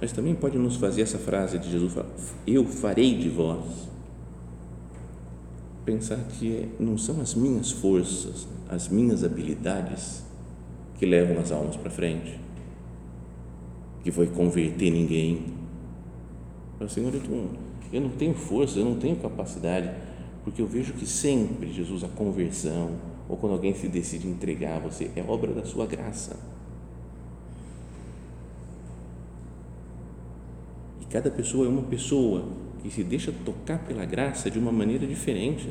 Mas 0.01 0.13
também 0.13 0.35
pode 0.35 0.57
nos 0.57 0.77
fazer 0.77 1.03
essa 1.03 1.19
frase 1.19 1.59
de 1.59 1.71
Jesus: 1.71 1.95
Eu 2.47 2.65
farei 2.65 3.17
de 3.17 3.29
vós 3.29 3.89
pensar 5.85 6.19
que 6.39 6.69
não 6.79 6.99
são 6.99 7.21
as 7.21 7.35
minhas 7.35 7.71
forças, 7.71 8.47
as 8.69 8.89
minhas 8.89 9.25
habilidades 9.25 10.23
que 10.99 11.07
levam 11.07 11.39
as 11.39 11.51
almas 11.51 11.77
para 11.77 11.91
frente, 11.91 12.39
que 14.05 14.11
vai 14.11 14.27
converter 14.27 14.91
ninguém. 14.91 15.47
Mas, 16.79 16.93
Senhor, 16.93 17.13
eu 17.15 17.23
não, 17.23 17.49
eu 17.93 18.01
não 18.03 18.11
tenho 18.11 18.35
força, 18.35 18.79
eu 18.79 18.85
não 18.85 18.97
tenho 18.97 19.17
capacidade, 19.17 19.91
porque 20.45 20.61
eu 20.61 20.67
vejo 20.67 20.93
que 20.93 21.07
sempre, 21.07 21.73
Jesus, 21.73 22.05
a 22.05 22.09
conversão, 22.09 22.91
ou 23.29 23.37
quando 23.37 23.53
alguém 23.53 23.75
se 23.75 23.89
decide 23.89 24.27
entregar 24.27 24.77
a 24.77 24.79
você, 24.79 25.11
é 25.15 25.23
obra 25.23 25.53
da 25.53 25.65
sua 25.65 25.87
graça. 25.87 26.37
E 31.01 31.05
cada 31.07 31.31
pessoa 31.31 31.67
é 31.67 31.69
uma 31.69 31.83
pessoa 31.83 32.45
que 32.83 32.91
se 32.91 33.05
deixa 33.05 33.33
tocar 33.45 33.79
pela 33.81 34.05
graça 34.05 34.51
de 34.51 34.59
uma 34.59 34.73
maneira 34.73 35.07
diferente. 35.07 35.69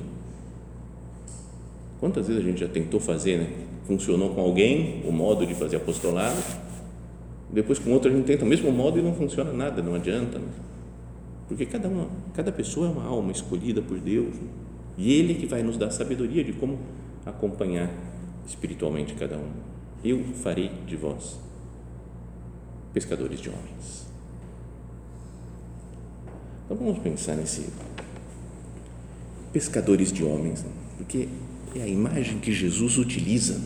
Quantas 1.99 2.27
vezes 2.27 2.43
a 2.43 2.45
gente 2.45 2.59
já 2.59 2.67
tentou 2.67 2.99
fazer, 2.99 3.39
né? 3.39 3.49
Funcionou 3.87 4.35
com 4.35 4.41
alguém 4.41 5.01
o 5.07 5.11
modo 5.11 5.45
de 5.45 5.55
fazer 5.55 5.77
apostolado, 5.77 6.37
depois 7.49 7.79
com 7.79 7.91
outro 7.91 8.11
a 8.11 8.13
gente 8.13 8.25
tenta 8.25 8.43
o 8.43 8.47
mesmo 8.47 8.71
modo 8.71 8.99
e 8.99 9.01
não 9.01 9.15
funciona 9.15 9.51
nada, 9.53 9.81
não 9.81 9.95
adianta. 9.95 10.37
Né? 10.37 10.47
Porque 11.47 11.65
cada, 11.65 11.87
uma, 11.87 12.07
cada 12.33 12.51
pessoa 12.51 12.87
é 12.87 12.91
uma 12.91 13.05
alma 13.05 13.31
escolhida 13.31 13.81
por 13.81 13.97
Deus 13.99 14.35
né? 14.35 14.47
e 14.97 15.13
Ele 15.13 15.33
que 15.35 15.45
vai 15.45 15.63
nos 15.63 15.77
dar 15.77 15.89
sabedoria 15.91 16.43
de 16.43 16.51
como 16.53 16.77
acompanhar 17.27 17.91
espiritualmente 18.47 19.13
cada 19.15 19.37
um. 19.37 19.51
Eu 20.03 20.23
farei 20.35 20.69
de 20.85 20.95
vós 20.95 21.39
pescadores 22.93 23.39
de 23.39 23.49
homens. 23.49 24.07
Então 26.65 26.77
vamos 26.77 26.99
pensar 26.99 27.35
nesse 27.35 27.69
pescadores 29.53 30.11
de 30.11 30.23
homens, 30.23 30.63
né? 30.63 30.71
porque 30.97 31.27
é 31.75 31.81
a 31.81 31.87
imagem 31.87 32.39
que 32.39 32.51
Jesus 32.51 32.97
utiliza. 32.97 33.61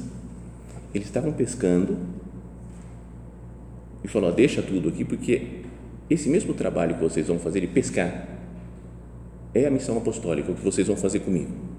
Eles 0.93 1.07
estavam 1.07 1.31
pescando 1.31 1.97
e 4.03 4.07
falou: 4.07 4.31
deixa 4.31 4.61
tudo 4.61 4.89
aqui, 4.89 5.03
porque 5.03 5.61
esse 6.09 6.29
mesmo 6.29 6.53
trabalho 6.53 6.95
que 6.95 7.01
vocês 7.01 7.27
vão 7.27 7.39
fazer 7.39 7.61
de 7.61 7.67
pescar 7.67 8.27
é 9.53 9.65
a 9.65 9.71
missão 9.71 9.97
apostólica, 9.97 10.51
o 10.51 10.55
que 10.55 10.63
vocês 10.63 10.87
vão 10.87 10.95
fazer 10.95 11.21
comigo. 11.21 11.70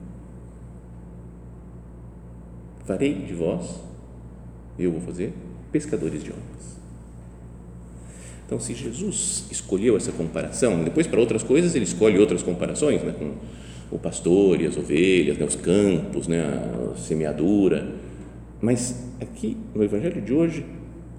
Farei 2.84 3.14
de 3.14 3.32
vós, 3.32 3.80
eu 4.78 4.90
vou 4.90 5.00
fazer, 5.00 5.32
pescadores 5.70 6.22
de 6.22 6.30
homens. 6.30 6.80
Então, 8.46 8.58
se 8.60 8.74
Jesus 8.74 9.46
escolheu 9.50 9.96
essa 9.96 10.12
comparação, 10.12 10.84
depois 10.84 11.06
para 11.06 11.18
outras 11.18 11.42
coisas 11.42 11.74
ele 11.74 11.84
escolhe 11.84 12.18
outras 12.18 12.42
comparações, 12.42 13.02
né, 13.02 13.14
com 13.18 13.34
o 13.94 13.98
pastor 13.98 14.60
e 14.60 14.66
as 14.66 14.76
ovelhas, 14.76 15.38
né, 15.38 15.44
os 15.46 15.54
campos, 15.54 16.28
né, 16.28 16.42
a 16.42 16.96
semeadura, 16.96 17.94
mas 18.60 19.08
aqui 19.20 19.56
no 19.74 19.82
Evangelho 19.82 20.20
de 20.20 20.32
hoje 20.32 20.66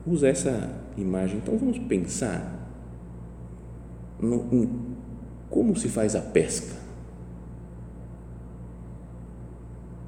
usa 0.05 0.27
essa 0.27 0.69
imagem. 0.97 1.37
Então, 1.37 1.57
vamos 1.57 1.79
pensar 1.79 2.69
no, 4.19 4.47
em 4.51 4.69
como 5.49 5.75
se 5.75 5.87
faz 5.87 6.15
a 6.15 6.21
pesca. 6.21 6.82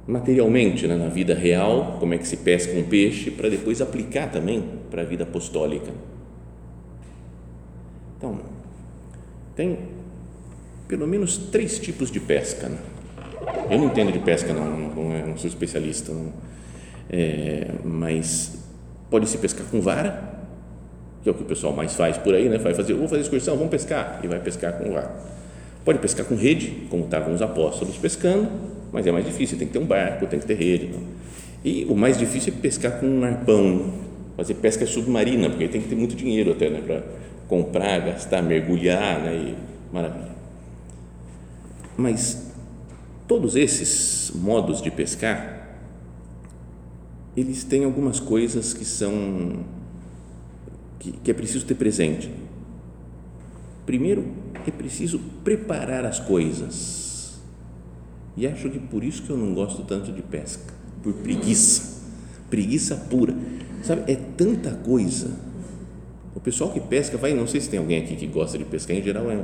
Materialmente, 0.06 0.86
né, 0.86 0.96
na 0.96 1.08
vida 1.08 1.34
real, 1.34 1.96
como 1.98 2.14
é 2.14 2.18
que 2.18 2.26
se 2.26 2.36
pesca 2.36 2.78
um 2.78 2.84
peixe, 2.84 3.30
para 3.30 3.48
depois 3.48 3.80
aplicar 3.80 4.30
também 4.30 4.62
para 4.90 5.02
a 5.02 5.04
vida 5.04 5.24
apostólica 5.24 5.92
então, 8.16 8.40
tem 9.54 9.78
pelo 10.88 11.06
menos 11.06 11.36
três 11.36 11.78
tipos 11.78 12.10
de 12.10 12.20
pesca. 12.20 12.68
Né? 12.68 12.78
Eu 13.70 13.78
não 13.78 13.86
entendo 13.86 14.12
de 14.12 14.18
pesca, 14.18 14.52
não, 14.52 14.64
não, 14.64 15.26
não, 15.26 15.36
sou 15.36 15.48
especialista, 15.48 16.12
não. 16.12 16.32
É, 17.10 17.68
mas 17.84 18.58
pode 19.10 19.28
se 19.28 19.38
pescar 19.38 19.66
com 19.66 19.80
vara, 19.80 20.40
que 21.22 21.28
é 21.28 21.32
o 21.32 21.34
que 21.34 21.42
o 21.42 21.46
pessoal 21.46 21.72
mais 21.72 21.94
faz 21.94 22.16
por 22.16 22.34
aí, 22.34 22.48
né? 22.48 22.58
Vai 22.58 22.74
fazer, 22.74 22.94
vou 22.94 23.08
fazer 23.08 23.22
excursão, 23.22 23.56
vamos 23.56 23.70
pescar 23.70 24.20
e 24.24 24.28
vai 24.28 24.40
pescar 24.40 24.72
com 24.78 24.92
vara. 24.92 25.14
Pode 25.86 26.00
pescar 26.00 26.26
com 26.26 26.34
rede, 26.34 26.88
como 26.90 27.04
estavam 27.04 27.32
os 27.32 27.40
apóstolos 27.40 27.96
pescando, 27.96 28.50
mas 28.92 29.06
é 29.06 29.12
mais 29.12 29.24
difícil, 29.24 29.56
tem 29.56 29.68
que 29.68 29.72
ter 29.72 29.78
um 29.78 29.86
barco, 29.86 30.26
tem 30.26 30.40
que 30.40 30.44
ter 30.44 30.54
rede. 30.54 30.88
Não? 30.88 31.00
E 31.64 31.84
o 31.84 31.94
mais 31.94 32.18
difícil 32.18 32.52
é 32.52 32.60
pescar 32.60 32.98
com 32.98 33.06
um 33.06 33.22
arpão, 33.22 33.92
fazer 34.36 34.54
pesca 34.54 34.84
submarina, 34.84 35.48
porque 35.48 35.68
tem 35.68 35.80
que 35.80 35.88
ter 35.88 35.94
muito 35.94 36.16
dinheiro 36.16 36.50
até, 36.50 36.68
né, 36.68 36.82
para 36.84 37.04
comprar, 37.46 38.00
gastar, 38.00 38.42
mergulhar, 38.42 39.20
né, 39.20 39.34
e 39.36 39.94
maravilha. 39.94 40.34
Mas 41.96 42.52
todos 43.28 43.54
esses 43.54 44.32
modos 44.34 44.82
de 44.82 44.90
pescar, 44.90 45.78
eles 47.36 47.62
têm 47.62 47.84
algumas 47.84 48.18
coisas 48.18 48.74
que 48.74 48.84
são 48.84 49.64
que, 50.98 51.12
que 51.12 51.30
é 51.30 51.34
preciso 51.34 51.64
ter 51.64 51.76
presente. 51.76 52.28
Primeiro, 53.86 54.26
é 54.66 54.70
preciso 54.70 55.20
preparar 55.44 56.04
as 56.04 56.18
coisas. 56.18 57.40
E 58.36 58.46
acho 58.46 58.68
que 58.68 58.78
por 58.78 59.02
isso 59.02 59.22
que 59.22 59.30
eu 59.30 59.36
não 59.36 59.54
gosto 59.54 59.82
tanto 59.84 60.12
de 60.12 60.20
pesca, 60.20 60.74
por 61.02 61.12
preguiça, 61.14 62.02
preguiça 62.50 62.96
pura. 63.08 63.34
Sabe, 63.82 64.10
é 64.10 64.16
tanta 64.36 64.72
coisa. 64.72 65.30
O 66.34 66.40
pessoal 66.40 66.70
que 66.70 66.80
pesca 66.80 67.16
vai, 67.16 67.32
não 67.32 67.46
sei 67.46 67.60
se 67.60 67.70
tem 67.70 67.78
alguém 67.78 68.02
aqui 68.02 68.16
que 68.16 68.26
gosta 68.26 68.58
de 68.58 68.64
pescar, 68.64 68.96
em 68.96 69.02
geral 69.02 69.30
é 69.30 69.38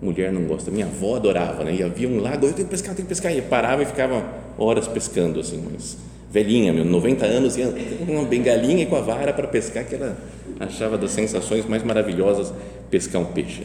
mulher 0.00 0.32
não 0.32 0.44
gosta. 0.44 0.70
Minha 0.70 0.86
avó 0.86 1.16
adorava, 1.16 1.64
né? 1.64 1.74
E 1.74 1.82
havia 1.82 2.08
um 2.08 2.20
lago, 2.20 2.46
eu 2.46 2.52
tenho 2.52 2.66
que 2.66 2.70
pescar, 2.70 2.92
eu 2.92 2.96
tenho 2.96 3.08
que 3.08 3.14
pescar. 3.14 3.34
E 3.34 3.42
parava 3.42 3.82
e 3.82 3.86
ficava 3.86 4.24
horas 4.56 4.86
pescando, 4.86 5.40
assim, 5.40 5.64
mas 5.72 5.96
velhinha, 6.30 6.72
meu, 6.72 6.84
90 6.84 7.24
anos, 7.24 7.56
ia 7.56 7.72
uma 8.06 8.24
bengalinha 8.24 8.82
e 8.82 8.86
com 8.86 8.96
a 8.96 9.00
vara 9.00 9.32
para 9.32 9.48
pescar, 9.48 9.84
que 9.84 9.94
ela 9.94 10.16
achava 10.60 10.98
das 10.98 11.10
sensações 11.10 11.66
mais 11.66 11.82
maravilhosas 11.82 12.52
pescar 12.90 13.20
um 13.22 13.26
peixe. 13.26 13.64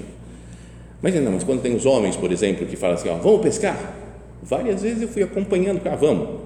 Mas 1.01 1.13
não, 1.15 1.31
mas 1.31 1.43
quando 1.43 1.61
tem 1.61 1.75
os 1.75 1.85
homens, 1.85 2.15
por 2.15 2.31
exemplo, 2.31 2.65
que 2.65 2.75
falam 2.75 2.95
assim, 2.95 3.09
ó, 3.09 3.15
vamos 3.15 3.41
pescar? 3.41 3.95
Várias 4.41 4.81
vezes 4.81 5.01
eu 5.01 5.07
fui 5.07 5.23
acompanhando, 5.23 5.81
ah, 5.85 5.95
vamos. 5.95 6.41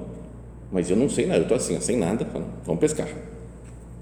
Mas 0.72 0.90
eu 0.90 0.96
não 0.96 1.08
sei 1.10 1.26
nada, 1.26 1.40
eu 1.40 1.44
estou 1.44 1.58
assim, 1.58 1.80
sem 1.80 1.98
nada, 1.98 2.26
falando, 2.26 2.50
vamos 2.66 2.80
pescar. 2.80 3.08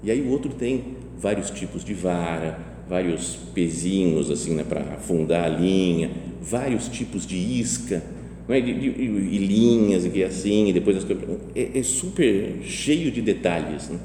E 0.02 0.10
aí 0.10 0.20
o 0.20 0.30
outro 0.30 0.50
tem 0.50 0.96
vários 1.18 1.50
tipos 1.50 1.84
de 1.84 1.94
vara, 1.94 2.58
vários 2.88 3.36
pezinhos 3.54 4.30
assim, 4.30 4.54
né, 4.54 4.64
para 4.66 4.80
afundar 4.80 5.44
a 5.44 5.48
linha, 5.48 6.10
vários 6.40 6.88
tipos 6.88 7.26
de 7.26 7.36
isca, 7.36 8.02
é? 8.48 8.60
de, 8.60 8.72
de, 8.72 8.86
e 8.88 9.38
linhas 9.38 10.04
e 10.06 10.22
assim, 10.22 10.68
e 10.68 10.72
depois 10.72 10.96
as 10.96 11.04
coisas. 11.04 11.24
É, 11.54 11.78
é 11.78 11.82
super 11.82 12.62
cheio 12.62 13.10
de 13.10 13.20
detalhes. 13.20 13.88
Né? 13.88 13.98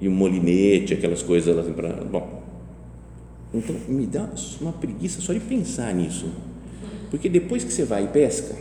E 0.00 0.08
o 0.08 0.10
molinete, 0.10 0.94
aquelas 0.94 1.22
coisas 1.22 1.56
assim, 1.56 1.72
para. 1.72 1.92
Bom, 2.04 2.42
então 3.52 3.76
me 3.88 4.06
dá 4.06 4.28
uma 4.60 4.72
preguiça 4.72 5.20
só 5.20 5.32
de 5.32 5.40
pensar 5.40 5.94
nisso. 5.94 6.26
Porque 7.10 7.28
depois 7.28 7.62
que 7.64 7.72
você 7.72 7.84
vai 7.84 8.04
e 8.04 8.08
pesca, 8.08 8.54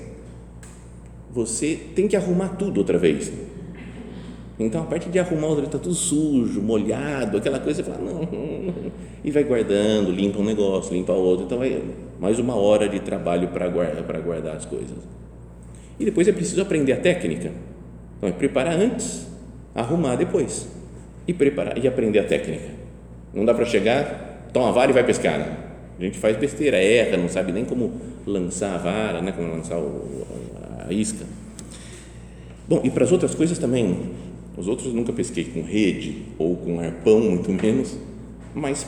você 1.32 1.80
tem 1.96 2.08
que 2.08 2.16
arrumar 2.16 2.50
tudo 2.50 2.80
outra 2.80 2.98
vez. 2.98 3.32
Então, 4.60 4.82
a 4.82 4.86
parte 4.86 5.08
de 5.08 5.18
arrumar 5.18 5.48
o 5.48 5.64
está 5.64 5.80
tudo 5.80 5.96
sujo, 5.96 6.62
molhado, 6.62 7.38
aquela 7.38 7.60
coisa, 7.60 7.82
você 7.82 7.90
fala, 7.90 8.04
não, 8.04 8.28
e 9.24 9.32
vai 9.32 9.46
guardando, 9.46 10.12
limpa 10.12 10.40
um 10.40 10.44
negócio, 10.44 10.94
limpa 10.94 11.14
outro, 11.14 11.46
então 11.46 11.60
vai 11.60 11.82
mais 12.20 12.40
uma 12.40 12.56
hora 12.56 12.90
de 12.90 13.00
trabalho 13.00 13.48
para 13.50 13.70
guardar, 13.70 14.04
para 14.04 14.20
guardar 14.20 14.58
as 14.58 14.66
coisas. 14.66 14.98
E 15.98 16.04
depois 16.04 16.28
é 16.28 16.34
preciso 16.34 16.62
aprender 16.62 16.92
a 16.92 16.98
técnica. 16.98 17.54
Então, 18.18 18.28
é 18.28 18.34
preparar 18.34 18.78
antes, 18.78 19.28
arrumar 19.74 20.18
depois, 20.18 20.68
e 21.30 21.34
preparar 21.34 21.78
e 21.78 21.88
aprender 21.88 22.18
a 22.18 22.24
técnica. 22.24 22.66
Não 23.32 23.46
dá 23.46 23.54
para 23.54 23.64
chegar, 23.64 24.50
toma 24.52 24.70
a 24.70 24.72
vara 24.72 24.90
e 24.90 24.94
vai 24.96 25.04
pescar. 25.04 25.38
Né? 25.38 25.58
A 26.00 26.04
gente 26.04 26.18
faz 26.18 26.36
besteira, 26.36 26.78
erra, 26.78 27.18
não 27.18 27.30
sabe 27.30 27.52
nem 27.52 27.64
como 27.64 27.94
lançar 28.26 28.74
a 28.74 28.78
vara, 28.78 29.22
né? 29.22 29.32
como 29.32 29.48
lançar 29.48 29.78
o, 29.78 30.26
a 30.88 30.92
isca. 30.92 31.24
Bom, 32.68 32.82
e 32.84 32.90
para 32.90 33.04
as 33.04 33.12
outras 33.12 33.36
coisas 33.36 33.60
também, 33.60 34.10
os 34.58 34.68
outros 34.68 34.92
nunca 34.92 35.14
pesquei 35.14 35.44
com 35.44 35.62
rede 35.62 36.24
ou 36.40 36.56
com 36.56 36.80
arpão, 36.80 37.20
muito 37.20 37.52
menos, 37.52 37.96
mas 38.56 38.88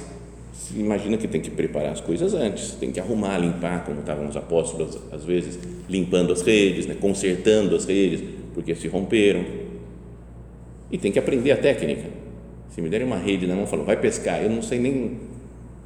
se 0.51 0.79
imagina 0.79 1.17
que 1.17 1.27
tem 1.27 1.41
que 1.41 1.51
preparar 1.51 1.91
as 1.91 2.01
coisas 2.01 2.33
antes, 2.33 2.71
tem 2.71 2.91
que 2.91 2.99
arrumar, 2.99 3.37
limpar, 3.37 3.85
como 3.85 3.99
estavam 3.99 4.27
os 4.27 4.35
apóstolos 4.35 4.97
às 5.11 5.23
vezes, 5.23 5.59
limpando 5.87 6.33
as 6.33 6.41
redes, 6.41 6.87
né, 6.87 6.95
consertando 6.99 7.75
as 7.75 7.85
redes, 7.85 8.23
porque 8.55 8.73
se 8.73 8.87
romperam. 8.87 9.45
E 10.91 10.97
tem 10.97 11.11
que 11.11 11.19
aprender 11.19 11.51
a 11.51 11.57
técnica. 11.57 12.30
Se 12.71 12.81
me 12.81 12.89
derem 12.89 13.05
uma 13.05 13.17
rede 13.17 13.45
na 13.45 13.55
mão, 13.55 13.67
falam, 13.67 13.85
vai 13.85 13.97
pescar, 13.97 14.41
eu 14.41 14.49
não 14.49 14.61
sei 14.61 14.79
nem, 14.79 15.19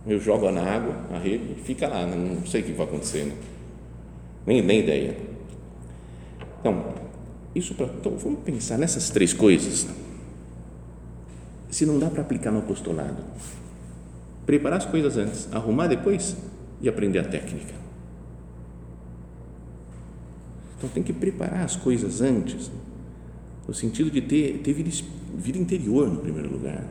eu 0.08 0.20
jogo 0.20 0.50
na 0.52 0.62
água, 0.62 0.96
a 1.12 1.18
rede, 1.18 1.56
fica 1.64 1.88
lá, 1.88 2.06
né, 2.06 2.16
não 2.16 2.46
sei 2.46 2.62
o 2.62 2.64
que 2.64 2.72
vai 2.72 2.86
acontecer, 2.86 3.26
né? 3.26 3.34
nem, 4.46 4.62
nem 4.62 4.80
ideia. 4.80 5.18
Então, 6.60 6.94
isso 7.56 7.74
para 7.74 7.88
então 7.88 8.16
vamos 8.18 8.40
pensar 8.42 8.78
nessas 8.78 9.10
três 9.10 9.34
coisas. 9.34 9.88
Se 11.70 11.86
não 11.86 11.98
dá 11.98 12.10
para 12.10 12.22
aplicar 12.22 12.52
no 12.52 12.60
apostolado, 12.60 13.18
preparar 14.46 14.78
as 14.78 14.86
coisas 14.86 15.18
antes, 15.18 15.52
arrumar 15.52 15.88
depois 15.88 16.38
e 16.82 16.88
aprender 16.88 17.20
a 17.20 17.24
técnica. 17.24 17.74
Então 20.78 20.90
tem 20.90 21.02
que 21.02 21.14
preparar 21.14 21.64
as 21.64 21.76
coisas 21.76 22.22
antes, 22.22 22.70
no 23.68 23.74
sentido 23.74 24.12
de 24.12 24.22
ter, 24.22 24.60
ter 24.60 24.74
vida, 24.74 24.90
vida 25.36 25.58
interior 25.58 26.08
no 26.08 26.20
primeiro 26.20 26.52
lugar. 26.52 26.86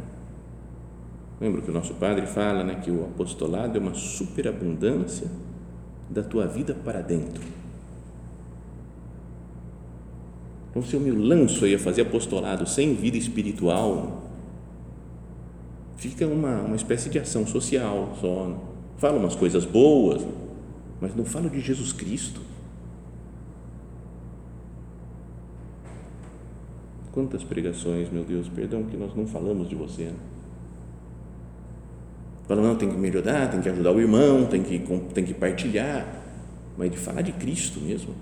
Lembra 1.41 1.63
que 1.63 1.71
o 1.71 1.75
nosso 1.75 1.95
padre 1.95 2.27
fala 2.27 2.65
né, 2.65 2.81
que 2.83 2.91
o 2.91 3.05
apostolado 3.05 3.77
é 3.77 3.81
uma 3.81 3.95
superabundância 3.95 5.29
da 6.09 6.23
tua 6.23 6.47
vida 6.47 6.75
para 6.75 7.01
dentro 7.01 7.43
Então, 10.75 10.83
se 10.83 10.95
eu 10.95 10.99
me 10.99 11.13
lanço 11.13 11.65
aí 11.65 11.77
a 11.77 11.79
fazer 11.79 12.03
apostolado 12.03 12.69
sem 12.69 12.95
vida 12.95 13.17
espiritual, 13.17 14.25
fica 15.97 16.27
uma, 16.27 16.63
uma 16.63 16.75
espécie 16.75 17.09
de 17.09 17.17
ação 17.17 17.47
social 17.47 18.13
só. 18.21 18.49
Né? 18.49 18.57
Falo 18.97 19.19
umas 19.19 19.37
coisas 19.37 19.65
boas, 19.65 20.27
mas 21.01 21.15
não 21.15 21.25
falo 21.25 21.49
de 21.49 21.61
Jesus 21.61 21.93
Cristo. 21.93 22.41
Quantas 27.15 27.45
pregações, 27.45 28.11
meu 28.11 28.25
Deus, 28.25 28.49
perdão 28.49 28.83
que 28.83 28.97
nós 28.97 29.15
não 29.15 29.25
falamos 29.25 29.69
de 29.69 29.77
você. 29.77 30.07
Né? 30.07 30.15
Fala, 32.49 32.61
não, 32.61 32.75
tem 32.75 32.91
que 32.91 32.97
melhorar, 32.97 33.49
tem 33.49 33.61
que 33.61 33.69
ajudar 33.69 33.93
o 33.93 34.01
irmão, 34.01 34.47
tem 34.47 34.63
que, 34.63 34.81
tem 35.15 35.25
que 35.25 35.33
partilhar, 35.33 36.21
mas 36.77 36.91
de 36.91 36.99
falar 36.99 37.23
de 37.23 37.33
Cristo 37.33 37.81
mesmo, 37.81 38.13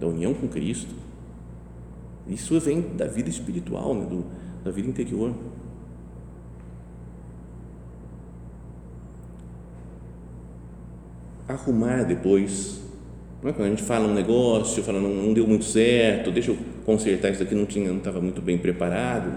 da 0.00 0.06
união 0.06 0.32
com 0.32 0.48
Cristo 0.48 0.94
isso 2.30 2.58
vem 2.60 2.80
da 2.96 3.06
vida 3.06 3.28
espiritual, 3.28 3.92
né? 3.92 4.06
Do, 4.06 4.24
da 4.62 4.70
vida 4.70 4.88
interior. 4.88 5.34
Arrumar 11.48 12.04
depois. 12.04 12.80
Não 13.42 13.50
é? 13.50 13.52
Quando 13.52 13.66
a 13.66 13.70
gente 13.70 13.82
fala 13.82 14.06
um 14.06 14.14
negócio, 14.14 14.82
fala 14.82 15.00
não, 15.00 15.10
não 15.10 15.32
deu 15.32 15.46
muito 15.46 15.64
certo, 15.64 16.30
deixa 16.30 16.50
eu 16.50 16.58
consertar 16.84 17.30
isso 17.30 17.42
aqui, 17.42 17.54
não 17.54 17.64
estava 17.96 18.20
muito 18.20 18.42
bem 18.42 18.58
preparado. 18.58 19.32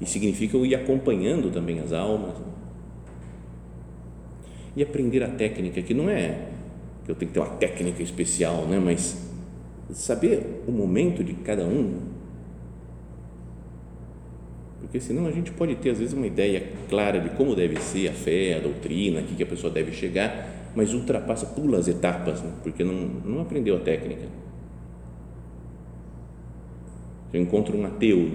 E 0.00 0.06
significa 0.06 0.56
eu 0.56 0.64
ir 0.64 0.74
acompanhando 0.74 1.50
também 1.50 1.80
as 1.80 1.92
almas. 1.92 2.34
E 4.76 4.82
aprender 4.82 5.22
a 5.22 5.28
técnica, 5.28 5.82
que 5.82 5.92
não 5.92 6.08
é 6.08 6.48
que 7.04 7.10
eu 7.10 7.14
tenho 7.14 7.30
que 7.30 7.34
ter 7.34 7.40
uma 7.40 7.56
técnica 7.56 8.02
especial, 8.02 8.66
né? 8.66 8.78
mas 8.78 9.28
saber 9.92 10.62
o 10.66 10.70
momento 10.70 11.24
de 11.24 11.34
cada 11.34 11.64
um, 11.64 11.98
porque 14.80 15.00
senão 15.00 15.26
a 15.26 15.30
gente 15.30 15.52
pode 15.52 15.76
ter 15.76 15.90
às 15.90 15.98
vezes 15.98 16.14
uma 16.14 16.26
ideia 16.26 16.64
clara 16.88 17.20
de 17.20 17.30
como 17.30 17.54
deve 17.54 17.80
ser 17.80 18.08
a 18.08 18.12
fé, 18.12 18.56
a 18.56 18.58
doutrina, 18.58 19.20
aqui 19.20 19.34
que 19.34 19.42
a 19.42 19.46
pessoa 19.46 19.72
deve 19.72 19.92
chegar, 19.92 20.59
mas 20.74 20.94
ultrapassa, 20.94 21.46
pula 21.46 21.78
as 21.78 21.88
etapas, 21.88 22.42
né? 22.42 22.52
porque 22.62 22.84
não, 22.84 22.94
não 23.24 23.42
aprendeu 23.42 23.76
a 23.76 23.80
técnica. 23.80 24.26
Eu 27.32 27.40
encontro 27.40 27.76
um 27.76 27.86
ateu 27.86 28.30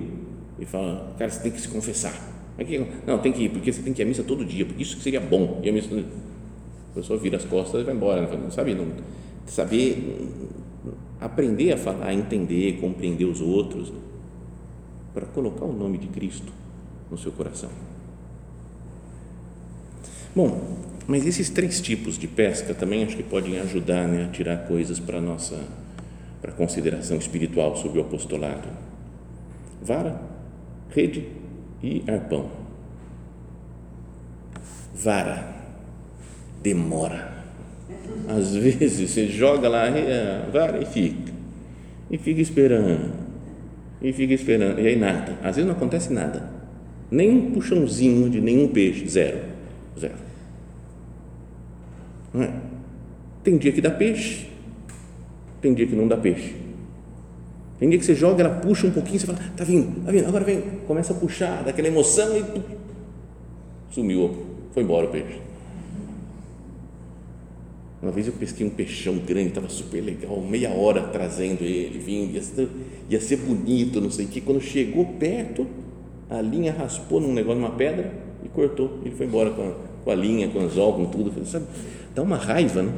e 0.59 0.65
fala, 0.65 1.13
cara, 1.17 1.29
você 1.29 1.41
tem 1.41 1.51
que 1.51 1.61
se 1.61 1.67
confessar. 1.67 2.13
Não, 3.05 3.19
tem 3.19 3.33
que 3.33 3.43
ir, 3.43 3.49
porque 3.49 3.71
você 3.71 3.81
tem 3.81 3.93
que 3.93 4.01
ir 4.01 4.05
à 4.05 4.07
missa 4.07 4.23
todo 4.23 4.45
dia, 4.45 4.65
porque 4.65 4.81
isso 4.81 4.99
seria 5.01 5.19
bom. 5.19 5.59
E 5.61 5.69
a 5.69 5.73
missa, 5.73 5.89
a 5.93 6.95
pessoa 6.95 7.19
vira 7.19 7.35
as 7.35 7.43
costas 7.43 7.81
e 7.81 7.83
vai 7.83 7.93
embora. 7.93 8.21
Não 8.37 8.49
sabe, 8.49 8.73
não, 8.73 8.87
saber 9.45 10.31
aprender 11.19 11.73
a 11.73 11.77
falar, 11.77 12.07
a 12.07 12.13
entender, 12.13 12.79
compreender 12.79 13.25
os 13.25 13.41
outros, 13.41 13.91
para 15.13 15.25
colocar 15.25 15.65
o 15.65 15.73
nome 15.73 15.97
de 15.97 16.07
Cristo 16.07 16.51
no 17.09 17.17
seu 17.17 17.31
coração. 17.31 17.69
Bom, 20.35 20.61
mas 21.07 21.25
esses 21.25 21.49
três 21.49 21.81
tipos 21.81 22.17
de 22.17 22.27
pesca 22.27 22.73
também 22.73 23.03
acho 23.03 23.15
que 23.15 23.23
podem 23.23 23.59
ajudar 23.59 24.07
né, 24.07 24.25
a 24.25 24.27
tirar 24.29 24.67
coisas 24.67 24.99
para 24.99 25.19
a 25.19 25.21
nossa 25.21 25.59
para 26.41 26.51
consideração 26.51 27.17
espiritual 27.17 27.75
sobre 27.75 27.99
o 27.99 28.03
apostolado. 28.03 28.67
Vara, 29.81 30.21
rede 30.89 31.25
e 31.81 32.03
arpão. 32.07 32.49
Vara, 34.93 35.55
demora. 36.61 37.33
Às 38.27 38.55
vezes 38.55 39.09
você 39.09 39.27
joga 39.27 39.67
lá 39.67 39.85
a 39.87 40.49
vara 40.51 40.81
e 40.81 40.85
fica, 40.85 41.31
e 42.09 42.17
fica 42.17 42.41
esperando, 42.41 43.11
e 44.01 44.13
fica 44.13 44.33
esperando, 44.33 44.79
e 44.79 44.87
aí 44.87 44.95
nada. 44.95 45.33
Às 45.43 45.55
vezes 45.55 45.65
não 45.65 45.75
acontece 45.75 46.13
nada, 46.13 46.49
nem 47.09 47.29
um 47.29 47.51
puxãozinho 47.51 48.29
de 48.29 48.39
nenhum 48.41 48.67
peixe, 48.67 49.07
zero, 49.07 49.39
zero. 49.99 50.15
É? 52.41 52.51
Tem 53.43 53.57
dia 53.57 53.71
que 53.71 53.81
dá 53.81 53.91
peixe, 53.91 54.47
tem 55.61 55.73
dia 55.73 55.85
que 55.87 55.95
não 55.95 56.07
dá 56.07 56.17
peixe. 56.17 56.55
Tem 57.79 57.89
dia 57.89 57.99
que 57.99 58.05
você 58.05 58.15
joga, 58.15 58.43
ela 58.43 58.55
puxa 58.55 58.87
um 58.87 58.91
pouquinho, 58.91 59.19
você 59.19 59.25
fala, 59.27 59.39
tá 59.55 59.63
vindo, 59.63 60.03
tá 60.05 60.11
vindo, 60.11 60.27
agora 60.27 60.43
vem, 60.43 60.61
começa 60.87 61.13
a 61.13 61.15
puxar, 61.15 61.63
daquela 61.63 61.87
emoção 61.87 62.37
e 62.37 62.43
sumiu, 63.91 64.45
foi 64.73 64.83
embora 64.83 65.05
o 65.05 65.09
peixe. 65.09 65.45
Uma 68.01 68.11
vez 68.11 68.27
eu 68.27 68.33
pesquei 68.33 68.65
um 68.65 68.69
peixão 68.69 69.17
grande, 69.17 69.47
estava 69.49 69.67
super 69.67 69.99
legal, 69.99 70.39
meia 70.39 70.69
hora 70.69 71.01
trazendo 71.07 71.63
ele, 71.63 71.97
vindo, 71.97 72.35
ia 72.35 72.43
ser, 72.43 72.69
ia 73.09 73.19
ser 73.19 73.37
bonito, 73.37 73.99
não 73.99 74.11
sei 74.11 74.25
o 74.25 74.27
que. 74.27 74.41
Quando 74.41 74.61
chegou 74.61 75.05
perto, 75.19 75.65
a 76.29 76.39
linha 76.39 76.71
raspou 76.71 77.19
num 77.19 77.33
negócio, 77.33 77.59
numa 77.59 77.71
pedra 77.71 78.13
e 78.43 78.47
cortou. 78.49 78.99
Ele 79.03 79.15
foi 79.15 79.25
embora 79.25 79.49
com 79.49 79.61
a, 79.63 79.73
com 80.03 80.11
a 80.11 80.15
linha, 80.15 80.47
com 80.49 80.59
o 80.59 80.61
anzol, 80.61 80.93
com 80.93 81.05
tudo. 81.05 81.33
Sabe, 81.47 81.65
dá 82.15 82.21
uma 82.23 82.37
raiva, 82.37 82.81
né? 82.81 82.93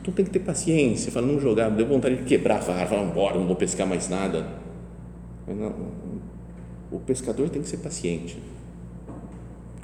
Então 0.00 0.12
tem 0.12 0.24
que 0.24 0.32
ter 0.32 0.40
paciência, 0.40 1.12
fala, 1.12 1.28
não 1.28 1.38
jogar, 1.38 1.70
deu 1.70 1.86
vontade 1.86 2.16
de 2.16 2.24
quebrar 2.24 2.56
a 2.56 2.60
vara, 2.60 2.86
falar, 2.86 3.04
embora, 3.04 3.38
não 3.38 3.46
vou 3.46 3.54
pescar 3.54 3.86
mais 3.86 4.08
nada. 4.08 4.48
Não, 5.46 5.72
o 6.90 6.98
pescador 6.98 7.48
tem 7.48 7.62
que 7.62 7.68
ser 7.68 7.76
paciente. 7.76 8.36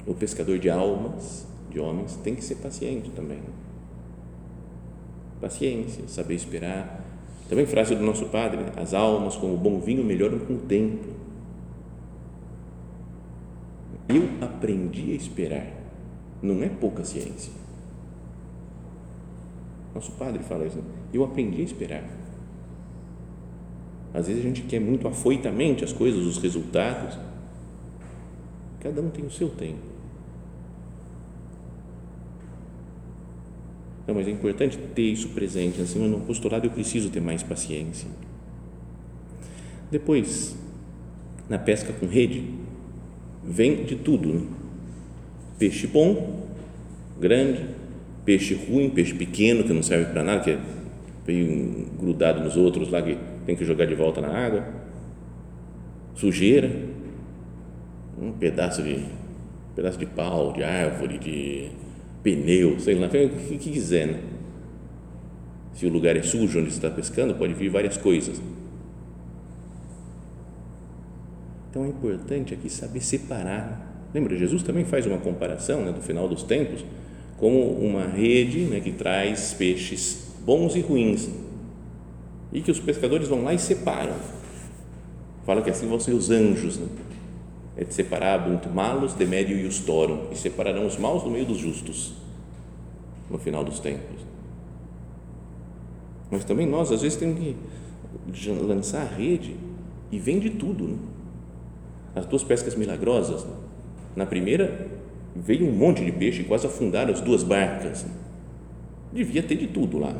O 0.05 0.13
pescador 0.13 0.59
de 0.59 0.69
almas, 0.69 1.47
de 1.71 1.79
homens, 1.79 2.17
tem 2.17 2.35
que 2.35 2.43
ser 2.43 2.55
paciente 2.55 3.09
também. 3.11 3.39
Paciência, 5.39 6.03
saber 6.07 6.35
esperar. 6.35 7.05
Também 7.47 7.65
frase 7.65 7.95
do 7.95 8.03
nosso 8.03 8.25
padre, 8.25 8.59
as 8.75 8.93
almas 8.93 9.37
como 9.37 9.55
bom 9.55 9.79
vinho 9.79 10.03
melhoram 10.03 10.39
com 10.39 10.55
o 10.55 10.59
tempo. 10.59 11.07
Eu 14.09 14.27
aprendi 14.41 15.13
a 15.13 15.15
esperar. 15.15 15.67
Não 16.41 16.61
é 16.61 16.67
pouca 16.67 17.05
ciência 17.05 17.59
nosso 19.99 20.13
padre 20.13 20.41
fala 20.43 20.65
isso. 20.65 20.77
Né? 20.77 20.83
Eu 21.13 21.25
aprendi 21.25 21.61
a 21.61 21.65
esperar. 21.65 22.03
Às 24.13 24.27
vezes 24.27 24.41
a 24.41 24.47
gente 24.47 24.61
quer 24.61 24.79
muito 24.79 25.07
afoitamente 25.07 25.83
as 25.83 25.91
coisas, 25.91 26.25
os 26.25 26.37
resultados. 26.37 27.19
Cada 28.79 29.01
um 29.01 29.09
tem 29.09 29.25
o 29.25 29.29
seu 29.29 29.49
tempo. 29.49 29.89
Não, 34.07 34.15
mas 34.15 34.27
é 34.27 34.31
importante 34.31 34.77
ter 34.77 35.03
isso 35.03 35.29
presente. 35.29 35.81
Assim, 35.81 35.99
no 35.99 36.17
apostolado 36.17 36.65
eu 36.65 36.71
preciso 36.71 37.09
ter 37.09 37.19
mais 37.19 37.43
paciência. 37.43 38.09
Depois, 39.91 40.55
na 41.47 41.59
pesca 41.59 41.91
com 41.93 42.07
rede, 42.07 42.51
vem 43.43 43.83
de 43.83 43.97
tudo. 43.97 44.33
Né? 44.33 44.47
Peixe 45.59 45.85
bom, 45.85 46.47
grande, 47.19 47.78
peixe 48.25 48.53
ruim, 48.53 48.89
peixe 48.89 49.13
pequeno 49.13 49.63
que 49.63 49.73
não 49.73 49.83
serve 49.83 50.11
para 50.11 50.23
nada, 50.23 50.43
que 50.43 50.51
é 50.51 50.59
meio 51.27 51.87
grudado 51.99 52.41
nos 52.41 52.57
outros 52.57 52.89
lá 52.89 53.01
que 53.01 53.17
tem 53.45 53.55
que 53.55 53.65
jogar 53.65 53.85
de 53.85 53.95
volta 53.95 54.21
na 54.21 54.29
água, 54.29 54.67
sujeira, 56.15 56.69
um 58.19 58.31
pedaço 58.31 58.83
de 58.83 58.95
um 58.95 59.75
pedaço 59.75 59.97
de 59.97 60.05
pau, 60.05 60.51
de 60.51 60.63
árvore, 60.63 61.17
de 61.17 61.69
pneu, 62.21 62.79
sei 62.79 62.95
lá, 62.95 63.07
o 63.07 63.09
que, 63.09 63.57
que 63.57 63.71
quiser, 63.71 64.07
né? 64.07 64.19
Se 65.73 65.85
o 65.85 65.89
lugar 65.89 66.17
é 66.17 66.21
sujo 66.21 66.59
onde 66.59 66.71
você 66.71 66.77
está 66.77 66.89
pescando, 66.89 67.35
pode 67.35 67.53
vir 67.53 67.69
várias 67.69 67.95
coisas. 67.95 68.41
Então 71.69 71.85
é 71.85 71.87
importante 71.87 72.53
aqui 72.53 72.69
saber 72.69 72.99
separar. 72.99 74.09
Lembra, 74.13 74.35
Jesus 74.35 74.63
também 74.63 74.83
faz 74.83 75.05
uma 75.05 75.19
comparação 75.19 75.85
né, 75.85 75.91
do 75.91 76.01
final 76.01 76.27
dos 76.27 76.43
tempos 76.43 76.83
como 77.39 77.71
uma 77.71 78.05
rede 78.05 78.65
né, 78.65 78.81
que 78.81 78.91
traz 78.91 79.53
peixes 79.53 80.33
bons 80.45 80.75
e 80.75 80.81
ruins 80.81 81.29
e 82.51 82.61
que 82.61 82.69
os 82.69 82.79
pescadores 82.79 83.27
vão 83.27 83.43
lá 83.43 83.53
e 83.53 83.59
separam. 83.59 84.15
Fala 85.45 85.61
que 85.61 85.69
assim 85.69 85.87
vão 85.87 85.99
ser 85.99 86.13
os 86.13 86.29
anjos, 86.29 86.77
né? 86.77 86.87
É 87.77 87.83
de 87.85 87.93
separar 87.93 88.45
muito 88.45 88.69
malos 88.69 89.15
de 89.15 89.25
médio 89.25 89.57
e 89.57 89.65
os 89.65 89.79
torum 89.79 90.27
e 90.31 90.35
separarão 90.35 90.85
os 90.85 90.97
maus 90.97 91.23
do 91.23 91.29
meio 91.29 91.45
dos 91.45 91.57
justos 91.57 92.13
no 93.29 93.37
final 93.37 93.63
dos 93.63 93.79
tempos. 93.79 94.19
Mas 96.29 96.43
também 96.43 96.67
nós 96.67 96.91
às 96.91 97.01
vezes 97.01 97.17
temos 97.17 97.39
que 97.39 97.55
lançar 98.49 99.03
a 99.03 99.15
rede 99.15 99.55
e 100.11 100.19
vem 100.19 100.39
de 100.39 100.49
tudo. 100.49 100.89
Né? 100.89 100.97
As 102.15 102.25
duas 102.25 102.43
pescas 102.43 102.75
milagrosas, 102.75 103.45
né? 103.45 103.53
na 104.15 104.25
primeira 104.25 104.98
veio 105.35 105.67
um 105.67 105.71
monte 105.71 106.03
de 106.03 106.11
peixe, 106.11 106.43
quase 106.43 106.67
afundaram 106.67 107.13
as 107.13 107.21
duas 107.21 107.43
barcas. 107.43 108.05
Devia 109.11 109.43
ter 109.43 109.55
de 109.55 109.67
tudo 109.67 109.97
lá. 109.97 110.15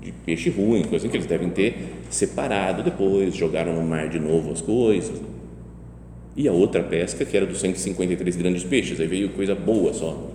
De 0.00 0.12
peixe 0.12 0.50
ruim, 0.50 0.84
coisa 0.84 1.08
que 1.08 1.16
eles 1.16 1.26
devem 1.26 1.50
ter 1.50 1.76
separado 2.10 2.82
depois, 2.82 3.34
jogaram 3.34 3.74
no 3.74 3.82
mar 3.82 4.08
de 4.08 4.18
novo 4.18 4.52
as 4.52 4.60
coisas. 4.60 5.20
E 6.36 6.48
a 6.48 6.52
outra 6.52 6.82
pesca, 6.82 7.24
que 7.24 7.36
era 7.36 7.46
dos 7.46 7.60
153 7.60 8.36
grandes 8.36 8.64
peixes, 8.64 9.00
aí 9.00 9.06
veio 9.06 9.30
coisa 9.30 9.54
boa 9.54 9.92
só. 9.92 10.30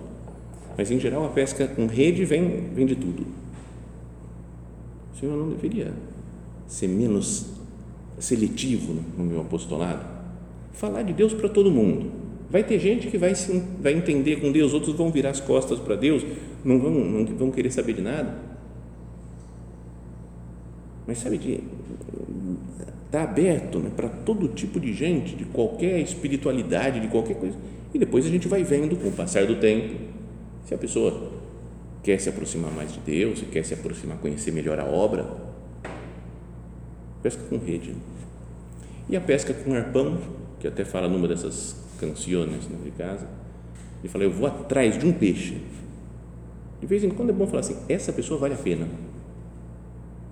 Mas 0.76 0.90
em 0.90 0.98
geral 0.98 1.26
a 1.26 1.28
pesca 1.28 1.66
com 1.66 1.86
rede 1.86 2.24
vem, 2.24 2.70
vem 2.74 2.86
de 2.86 2.96
tudo. 2.96 3.26
O 5.12 5.18
Senhor 5.18 5.36
não 5.36 5.50
deveria 5.50 5.92
ser 6.66 6.88
menos 6.88 7.46
seletivo 8.18 9.02
no 9.16 9.24
meu 9.24 9.42
apostolado. 9.42 10.06
Falar 10.72 11.02
de 11.02 11.12
Deus 11.12 11.34
para 11.34 11.48
todo 11.48 11.70
mundo 11.70 12.19
Vai 12.50 12.64
ter 12.64 12.78
gente 12.80 13.06
que 13.06 13.16
vai, 13.16 13.34
se, 13.34 13.62
vai 13.80 13.92
entender 13.92 14.40
com 14.40 14.50
Deus, 14.50 14.74
outros 14.74 14.96
vão 14.96 15.10
virar 15.10 15.30
as 15.30 15.40
costas 15.40 15.78
para 15.78 15.94
Deus, 15.94 16.24
não 16.64 16.78
vão, 16.80 16.90
não 16.90 17.24
vão 17.24 17.50
querer 17.50 17.70
saber 17.70 17.92
de 17.92 18.02
nada. 18.02 18.36
Mas 21.06 21.18
sabe 21.18 21.38
de 21.38 21.60
está 23.06 23.24
aberto 23.24 23.80
né, 23.80 23.90
para 23.94 24.08
todo 24.08 24.46
tipo 24.48 24.78
de 24.78 24.92
gente, 24.92 25.34
de 25.34 25.44
qualquer 25.44 25.98
espiritualidade, 26.00 27.00
de 27.00 27.08
qualquer 27.08 27.34
coisa. 27.34 27.56
E 27.92 27.98
depois 27.98 28.24
a 28.24 28.28
gente 28.28 28.46
vai 28.46 28.62
vendo 28.62 28.96
com 28.96 29.08
o 29.08 29.12
passar 29.12 29.46
do 29.46 29.56
tempo 29.56 29.96
se 30.64 30.72
a 30.72 30.78
pessoa 30.78 31.32
quer 32.04 32.20
se 32.20 32.28
aproximar 32.28 32.70
mais 32.72 32.92
de 32.92 33.00
Deus, 33.00 33.40
se 33.40 33.46
quer 33.46 33.64
se 33.64 33.74
aproximar, 33.74 34.18
conhecer 34.18 34.52
melhor 34.52 34.78
a 34.78 34.84
obra. 34.84 35.26
Pesca 37.20 37.42
com 37.48 37.58
rede. 37.58 37.94
E 39.08 39.16
a 39.16 39.20
pesca 39.20 39.52
com 39.52 39.74
arpão, 39.74 40.18
que 40.60 40.68
até 40.68 40.84
fala 40.84 41.08
numa 41.08 41.26
dessas 41.26 41.79
canciones 42.00 42.66
né, 42.68 42.78
de 42.82 42.90
casa, 42.92 43.28
e 44.02 44.08
falei, 44.08 44.26
eu 44.26 44.32
vou 44.32 44.46
atrás 44.46 44.98
de 44.98 45.06
um 45.06 45.12
peixe. 45.12 45.60
De 46.80 46.86
vez 46.86 47.04
em 47.04 47.10
quando 47.10 47.30
é 47.30 47.32
bom 47.32 47.46
falar 47.46 47.60
assim, 47.60 47.76
essa 47.88 48.12
pessoa 48.12 48.40
vale 48.40 48.54
a 48.54 48.56
pena. 48.56 48.88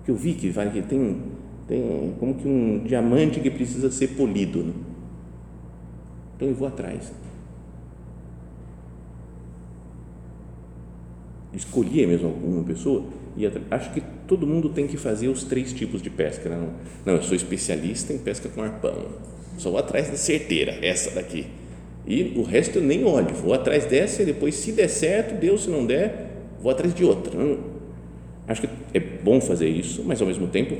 Que 0.03 0.11
eu 0.11 0.15
vi 0.15 0.33
que 0.33 0.49
vale, 0.49 0.71
que 0.71 0.81
tem, 0.81 1.21
tem 1.67 2.15
como 2.19 2.33
que 2.33 2.47
um 2.47 2.83
diamante 2.83 3.39
que 3.39 3.51
precisa 3.51 3.91
ser 3.91 4.09
polido. 4.09 4.63
Né? 4.63 4.73
Então 6.35 6.47
eu 6.47 6.55
vou 6.55 6.67
atrás. 6.67 7.13
Escolher 11.53 12.07
mesmo 12.07 12.27
alguma 12.27 12.63
pessoa 12.63 13.05
e 13.37 13.45
acho 13.71 13.93
que 13.93 14.01
todo 14.27 14.45
mundo 14.45 14.69
tem 14.69 14.87
que 14.87 14.97
fazer 14.97 15.27
os 15.27 15.43
três 15.43 15.71
tipos 15.71 16.01
de 16.01 16.09
pesca. 16.09 16.49
Né? 16.49 16.69
Não, 17.05 17.13
eu 17.13 17.21
sou 17.21 17.35
especialista 17.35 18.11
em 18.11 18.17
pesca 18.17 18.49
com 18.49 18.61
arpão. 18.63 19.05
Só 19.57 19.69
vou 19.69 19.79
atrás 19.79 20.09
da 20.09 20.15
certeira, 20.15 20.77
essa 20.81 21.11
daqui. 21.11 21.47
E 22.05 22.33
o 22.35 22.43
resto 22.43 22.79
eu 22.79 22.83
nem 22.83 23.03
olho, 23.03 23.33
vou 23.35 23.53
atrás 23.53 23.85
dessa 23.85 24.23
e 24.23 24.25
depois, 24.25 24.55
se 24.55 24.71
der 24.71 24.87
certo, 24.87 25.39
Deus, 25.39 25.63
se 25.63 25.69
não 25.69 25.85
der, 25.85 26.29
vou 26.61 26.71
atrás 26.71 26.93
de 26.93 27.03
outra. 27.03 27.31
Acho 28.47 28.61
que 28.61 28.69
é 28.93 28.99
bom 28.99 29.39
fazer 29.39 29.69
isso, 29.69 30.03
mas 30.05 30.21
ao 30.21 30.27
mesmo 30.27 30.47
tempo 30.47 30.75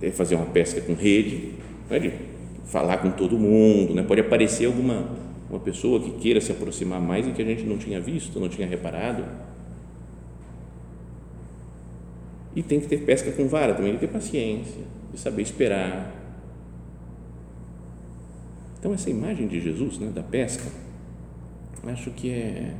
é 0.00 0.10
fazer 0.10 0.36
uma 0.36 0.46
pesca 0.46 0.80
com 0.80 0.94
rede, 0.94 1.52
não 1.88 1.96
é 1.96 2.00
de 2.00 2.12
falar 2.64 2.98
com 2.98 3.10
todo 3.10 3.38
mundo, 3.38 3.94
né? 3.94 4.02
pode 4.02 4.20
aparecer 4.20 4.66
alguma 4.66 5.18
uma 5.50 5.58
pessoa 5.58 6.00
que 6.00 6.12
queira 6.12 6.40
se 6.40 6.52
aproximar 6.52 7.00
mais 7.00 7.26
e 7.26 7.32
que 7.32 7.42
a 7.42 7.44
gente 7.44 7.64
não 7.64 7.76
tinha 7.76 8.00
visto, 8.00 8.38
não 8.38 8.48
tinha 8.48 8.66
reparado. 8.66 9.24
E 12.54 12.62
tem 12.62 12.78
que 12.80 12.86
ter 12.86 12.98
pesca 12.98 13.32
com 13.32 13.48
vara 13.48 13.74
também, 13.74 13.94
de 13.94 13.98
ter 13.98 14.06
paciência, 14.06 14.80
de 15.12 15.18
saber 15.18 15.42
esperar, 15.42 16.14
então, 18.80 18.94
essa 18.94 19.10
imagem 19.10 19.46
de 19.46 19.60
Jesus, 19.60 19.98
né, 19.98 20.08
da 20.08 20.22
pesca, 20.22 20.64
acho 21.84 22.10
que 22.12 22.30
é, 22.30 22.74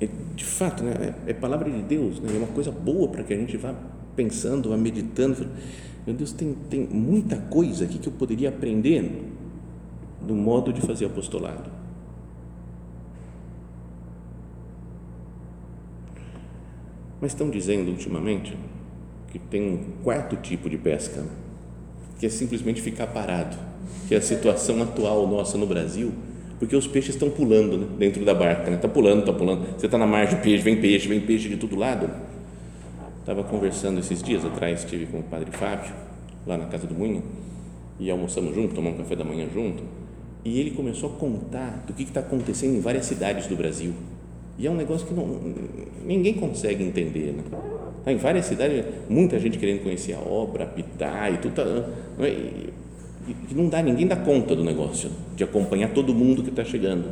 é 0.00 0.08
de 0.34 0.44
fato, 0.46 0.82
né, 0.82 1.14
é, 1.26 1.30
é 1.30 1.34
palavra 1.34 1.70
de 1.70 1.82
Deus, 1.82 2.18
né, 2.20 2.30
é 2.34 2.38
uma 2.38 2.46
coisa 2.46 2.72
boa 2.72 3.06
para 3.08 3.22
que 3.22 3.34
a 3.34 3.36
gente 3.36 3.54
vá 3.58 3.74
pensando, 4.16 4.70
vá 4.70 4.78
meditando. 4.78 5.46
Meu 6.06 6.16
Deus, 6.16 6.32
tem, 6.32 6.54
tem 6.70 6.86
muita 6.86 7.36
coisa 7.36 7.84
aqui 7.84 7.98
que 7.98 8.08
eu 8.08 8.12
poderia 8.14 8.48
aprender 8.48 9.30
do 10.22 10.34
modo 10.34 10.72
de 10.72 10.80
fazer 10.80 11.04
apostolado. 11.04 11.70
Mas 17.20 17.32
estão 17.32 17.50
dizendo 17.50 17.90
ultimamente 17.90 18.56
que 19.28 19.38
tem 19.38 19.74
um 19.74 20.02
quarto 20.02 20.34
tipo 20.36 20.70
de 20.70 20.78
pesca, 20.78 21.26
que 22.18 22.24
é 22.24 22.30
simplesmente 22.30 22.80
ficar 22.80 23.08
parado, 23.08 23.75
que 24.08 24.14
é 24.14 24.18
a 24.18 24.22
situação 24.22 24.82
atual 24.82 25.26
nossa 25.26 25.58
no 25.58 25.66
Brasil, 25.66 26.12
porque 26.58 26.74
os 26.74 26.86
peixes 26.86 27.14
estão 27.14 27.30
pulando 27.30 27.76
né, 27.76 27.86
dentro 27.98 28.24
da 28.24 28.34
barca, 28.34 28.70
né? 28.70 28.76
pulando, 28.76 29.20
está 29.20 29.32
pulando. 29.32 29.66
Você 29.76 29.86
está 29.86 29.98
na 29.98 30.06
margem, 30.06 30.40
peixe, 30.40 30.62
vem 30.62 30.80
peixe, 30.80 31.08
vem 31.08 31.20
peixe 31.20 31.48
de 31.48 31.56
todo 31.56 31.76
lado. 31.76 32.08
Estava 33.20 33.42
conversando 33.42 33.98
esses 33.98 34.22
dias 34.22 34.44
atrás, 34.44 34.84
estive 34.84 35.06
com 35.06 35.18
o 35.18 35.22
padre 35.22 35.50
Fábio, 35.50 35.92
lá 36.46 36.56
na 36.56 36.66
casa 36.66 36.86
do 36.86 36.94
Moinho, 36.94 37.24
e 37.98 38.10
almoçamos 38.10 38.54
junto, 38.54 38.74
tomamos 38.74 39.00
um 39.00 39.02
café 39.02 39.16
da 39.16 39.24
manhã 39.24 39.48
junto, 39.52 39.82
e 40.44 40.60
ele 40.60 40.70
começou 40.70 41.10
a 41.10 41.12
contar 41.14 41.84
do 41.86 41.92
que 41.92 42.04
está 42.04 42.20
acontecendo 42.20 42.76
em 42.76 42.80
várias 42.80 43.04
cidades 43.04 43.48
do 43.48 43.56
Brasil. 43.56 43.92
E 44.58 44.66
é 44.66 44.70
um 44.70 44.76
negócio 44.76 45.06
que 45.06 45.12
não, 45.12 45.26
ninguém 46.04 46.34
consegue 46.34 46.84
entender. 46.84 47.32
Né? 47.32 47.42
Tá 48.04 48.12
em 48.12 48.16
várias 48.16 48.46
cidades, 48.46 48.84
muita 49.08 49.38
gente 49.38 49.58
querendo 49.58 49.82
conhecer 49.82 50.14
a 50.14 50.20
obra, 50.20 50.64
apitar 50.64 51.34
e 51.34 51.38
tudo. 51.38 51.54
Tá, 51.54 51.64
não, 53.26 53.34
é, 53.34 53.36
e, 53.50 53.52
e 53.52 53.54
não 53.54 53.68
dá, 53.68 53.82
ninguém 53.82 54.06
dá 54.06 54.16
conta 54.16 54.54
do 54.54 54.62
negócio, 54.62 55.10
de 55.34 55.44
acompanhar 55.44 55.92
todo 55.92 56.14
mundo 56.14 56.42
que 56.42 56.50
está 56.50 56.64
chegando. 56.64 57.10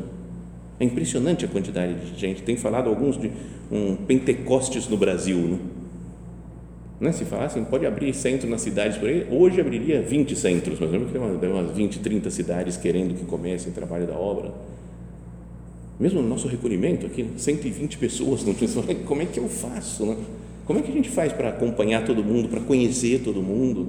É 0.78 0.84
impressionante 0.84 1.44
a 1.44 1.48
quantidade 1.48 1.94
de 1.94 2.18
gente. 2.18 2.42
Tem 2.42 2.56
falado 2.56 2.88
alguns 2.88 3.16
de 3.20 3.30
um 3.70 3.94
Pentecostes 3.94 4.88
no 4.88 4.96
Brasil. 4.96 5.38
Né? 5.38 5.58
Né? 7.00 7.12
Se 7.12 7.24
falassem, 7.24 7.64
pode 7.64 7.86
abrir 7.86 8.12
centro 8.14 8.48
nas 8.48 8.60
cidades 8.60 8.96
por 8.96 9.08
aí, 9.08 9.26
hoje 9.30 9.60
abriria 9.60 10.00
20 10.02 10.34
centros, 10.36 10.80
mas 10.80 10.90
lembra 10.90 11.06
que 11.06 11.12
tem 11.12 11.50
umas 11.50 11.70
20, 11.70 11.98
30 11.98 12.30
cidades 12.30 12.76
querendo 12.76 13.14
que 13.14 13.24
comece 13.24 13.68
o 13.68 13.72
trabalho 13.72 14.06
da 14.06 14.14
obra. 14.14 14.52
Mesmo 15.98 16.22
no 16.22 16.28
nosso 16.28 16.48
recolhimento 16.48 17.06
aqui, 17.06 17.28
120 17.36 17.98
pessoas, 17.98 18.44
não 18.44 18.54
como 19.06 19.22
é 19.22 19.26
que 19.26 19.38
eu 19.38 19.48
faço? 19.48 20.06
Né? 20.06 20.16
Como 20.64 20.78
é 20.78 20.82
que 20.82 20.90
a 20.90 20.94
gente 20.94 21.10
faz 21.10 21.32
para 21.32 21.50
acompanhar 21.50 22.04
todo 22.04 22.24
mundo, 22.24 22.48
para 22.48 22.60
conhecer 22.60 23.20
todo 23.20 23.42
mundo? 23.42 23.88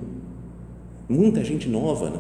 Muita 1.08 1.44
gente 1.44 1.70
nova, 1.70 2.10
né? 2.10 2.20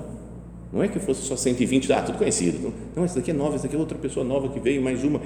não 0.71 0.83
é 0.83 0.87
que 0.87 0.99
fosse 0.99 1.21
só 1.21 1.37
120, 1.37 1.91
ah, 1.93 2.01
tudo 2.01 2.17
conhecido. 2.17 2.73
Não, 2.95 3.05
essa 3.05 3.15
daqui 3.15 3.31
é 3.31 3.33
nova, 3.33 3.55
essa 3.55 3.63
daqui 3.63 3.75
é 3.75 3.79
outra 3.79 3.97
pessoa 3.97 4.25
nova 4.25 4.49
que 4.49 4.59
veio, 4.59 4.81
mais 4.81 5.03
uma. 5.03 5.21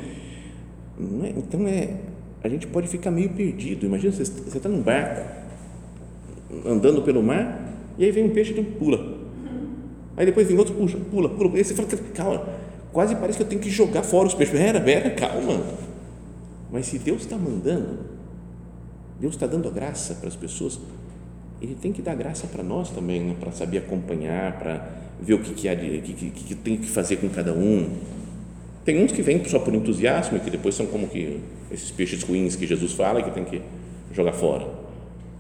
É? 1.24 1.34
Então, 1.36 1.68
é, 1.68 1.96
a 2.44 2.48
gente 2.48 2.68
pode 2.68 2.88
ficar 2.88 3.10
meio 3.10 3.32
perdido. 3.32 3.86
Imagina, 3.86 4.14
você 4.14 4.24
está 4.24 4.70
num 4.70 4.82
barco, 4.82 5.26
andando 6.66 7.02
pelo 7.02 7.24
mar, 7.24 7.68
e 7.98 8.06
aí 8.06 8.12
vem 8.12 8.26
um 8.26 8.30
peixe 8.30 8.54
e 8.54 8.64
pula. 8.64 9.18
Aí 10.16 10.26
depois 10.26 10.48
vem 10.48 10.58
outro, 10.58 10.76
puxa, 10.76 10.98
pula, 11.10 11.30
pula. 11.30 11.56
Aí 11.56 11.64
você 11.64 11.74
fala, 11.74 11.88
calma, 12.14 12.46
quase 12.92 13.16
parece 13.16 13.38
que 13.38 13.44
eu 13.44 13.48
tenho 13.48 13.62
que 13.62 13.70
jogar 13.70 14.04
fora 14.04 14.28
os 14.28 14.36
peixes. 14.36 14.54
Pera, 14.58 14.80
pera, 14.80 15.10
calma. 15.12 15.64
Mas 16.72 16.86
se 16.86 17.00
Deus 17.00 17.22
está 17.22 17.38
mandando, 17.38 18.00
Deus 19.20 19.34
está 19.34 19.48
dando 19.48 19.68
a 19.68 19.72
graça 19.72 20.14
para 20.14 20.28
as 20.28 20.36
pessoas, 20.36 20.80
Ele 21.62 21.76
tem 21.76 21.92
que 21.92 22.02
dar 22.02 22.16
graça 22.16 22.48
para 22.48 22.64
nós 22.64 22.90
também, 22.90 23.22
né? 23.22 23.36
para 23.40 23.52
saber 23.52 23.80
acompanhar, 23.80 24.58
para 24.58 24.88
ver 25.22 25.34
o 25.34 25.40
que, 25.40 25.54
que, 25.54 25.68
há 25.68 25.76
de, 25.76 26.00
que, 26.02 26.14
que, 26.14 26.30
que 26.30 26.56
tem 26.56 26.78
que 26.78 26.88
fazer 26.88 27.18
com 27.18 27.30
cada 27.30 27.54
um. 27.54 27.90
Tem 28.86 29.04
uns 29.04 29.12
que 29.12 29.22
vêm 29.22 29.44
só 29.46 29.60
por 29.60 29.76
entusiasmo 29.76 30.38
e 30.38 30.40
que 30.40 30.50
depois 30.50 30.74
são 30.76 30.86
como 30.86 31.08
que 31.08 31.40
esses 31.72 31.92
peixes 31.92 32.24
ruins 32.24 32.56
que 32.56 32.66
Jesus 32.66 32.94
fala 32.94 33.22
que 33.22 33.32
tem 33.32 33.44
que 33.44 33.62
jogar 34.14 34.34
fora. 34.34 34.68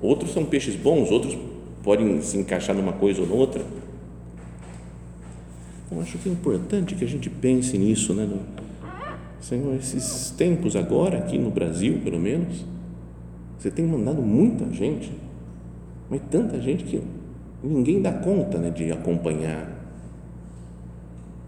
Outros 0.01 0.31
são 0.31 0.45
peixes 0.45 0.75
bons, 0.75 1.09
outros 1.09 1.37
podem 1.83 2.21
se 2.21 2.37
encaixar 2.37 2.75
numa 2.75 2.93
coisa 2.93 3.21
ou 3.21 3.27
noutra. 3.27 3.63
Então, 5.85 6.01
acho 6.01 6.17
que 6.17 6.29
é 6.29 6.31
importante 6.31 6.95
que 6.95 7.03
a 7.03 7.07
gente 7.07 7.29
pense 7.29 7.77
nisso, 7.77 8.13
né? 8.13 8.29
Senhor, 9.41 9.73
esses 9.75 10.31
tempos 10.31 10.75
agora, 10.75 11.17
aqui 11.17 11.37
no 11.37 11.49
Brasil, 11.49 11.99
pelo 12.03 12.19
menos, 12.19 12.65
você 13.57 13.71
tem 13.71 13.85
mandado 13.85 14.21
muita 14.21 14.71
gente, 14.73 15.11
mas 16.09 16.21
tanta 16.31 16.59
gente 16.59 16.83
que 16.83 17.01
ninguém 17.63 18.01
dá 18.01 18.11
conta 18.11 18.57
né, 18.57 18.69
de 18.69 18.91
acompanhar. 18.91 19.77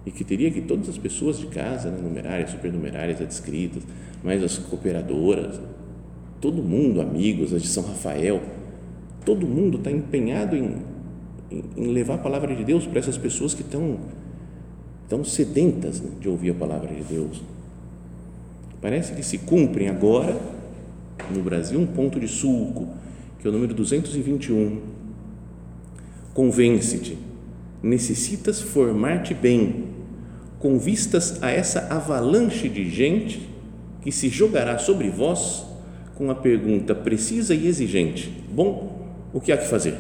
E 0.06 0.12
que 0.12 0.24
teria 0.24 0.50
que 0.52 0.62
todas 0.62 0.90
as 0.90 0.98
pessoas 0.98 1.38
de 1.38 1.48
casa, 1.48 1.90
né, 1.90 2.00
numerárias, 2.02 2.52
supernumerárias, 2.52 3.22
adscritas, 3.22 3.84
mais 4.24 4.44
as 4.44 4.58
cooperadoras, 4.58 5.60
todo 6.40 6.62
mundo, 6.62 7.02
amigos, 7.02 7.54
as 7.54 7.62
de 7.62 7.68
São 7.68 7.84
Rafael, 7.84 8.42
todo 9.24 9.46
mundo 9.48 9.78
está 9.78 9.92
empenhado 9.92 10.56
em, 10.56 10.78
em, 11.52 11.64
em, 11.78 11.88
levar 11.88 12.16
a 12.16 12.18
palavra 12.18 12.56
de 12.56 12.64
Deus 12.64 12.86
para 12.86 13.00
essas 13.00 13.18
pessoas 13.18 13.54
que 13.54 13.62
estão, 13.62 14.00
estão 15.04 15.24
sedentas 15.24 16.02
né, 16.02 16.10
de 16.20 16.28
ouvir 16.28 16.52
a 16.52 16.56
palavra 16.56 16.94
de 16.94 17.04
Deus. 17.04 17.42
Parece 18.82 19.14
que 19.14 19.22
se 19.22 19.38
cumprem 19.38 19.88
agora, 19.88 20.36
no 21.34 21.44
Brasil, 21.44 21.80
um 21.80 21.86
ponto 21.86 22.20
de 22.20 22.28
sulco, 22.28 22.88
que 23.42 23.48
é 23.48 23.50
o 23.50 23.54
número 23.54 23.74
221. 23.74 24.80
Convence-te, 26.34 27.18
necessitas 27.82 28.62
formar-te 28.62 29.34
bem, 29.34 29.86
com 30.60 30.78
vistas 30.78 31.42
a 31.42 31.50
essa 31.50 31.88
avalanche 31.90 32.70
de 32.70 32.88
gente 32.88 33.50
que 34.02 34.12
se 34.12 34.30
jogará 34.30 34.78
sobre 34.78 35.10
vós 35.10 35.66
com 36.16 36.30
a 36.30 36.36
pergunta 36.36 36.94
precisa 36.94 37.56
e 37.56 37.68
exigente: 37.68 38.32
Bom, 38.54 39.10
o 39.34 39.42
que 39.42 39.52
há 39.52 39.58
que 39.58 39.68
fazer? 39.68 39.96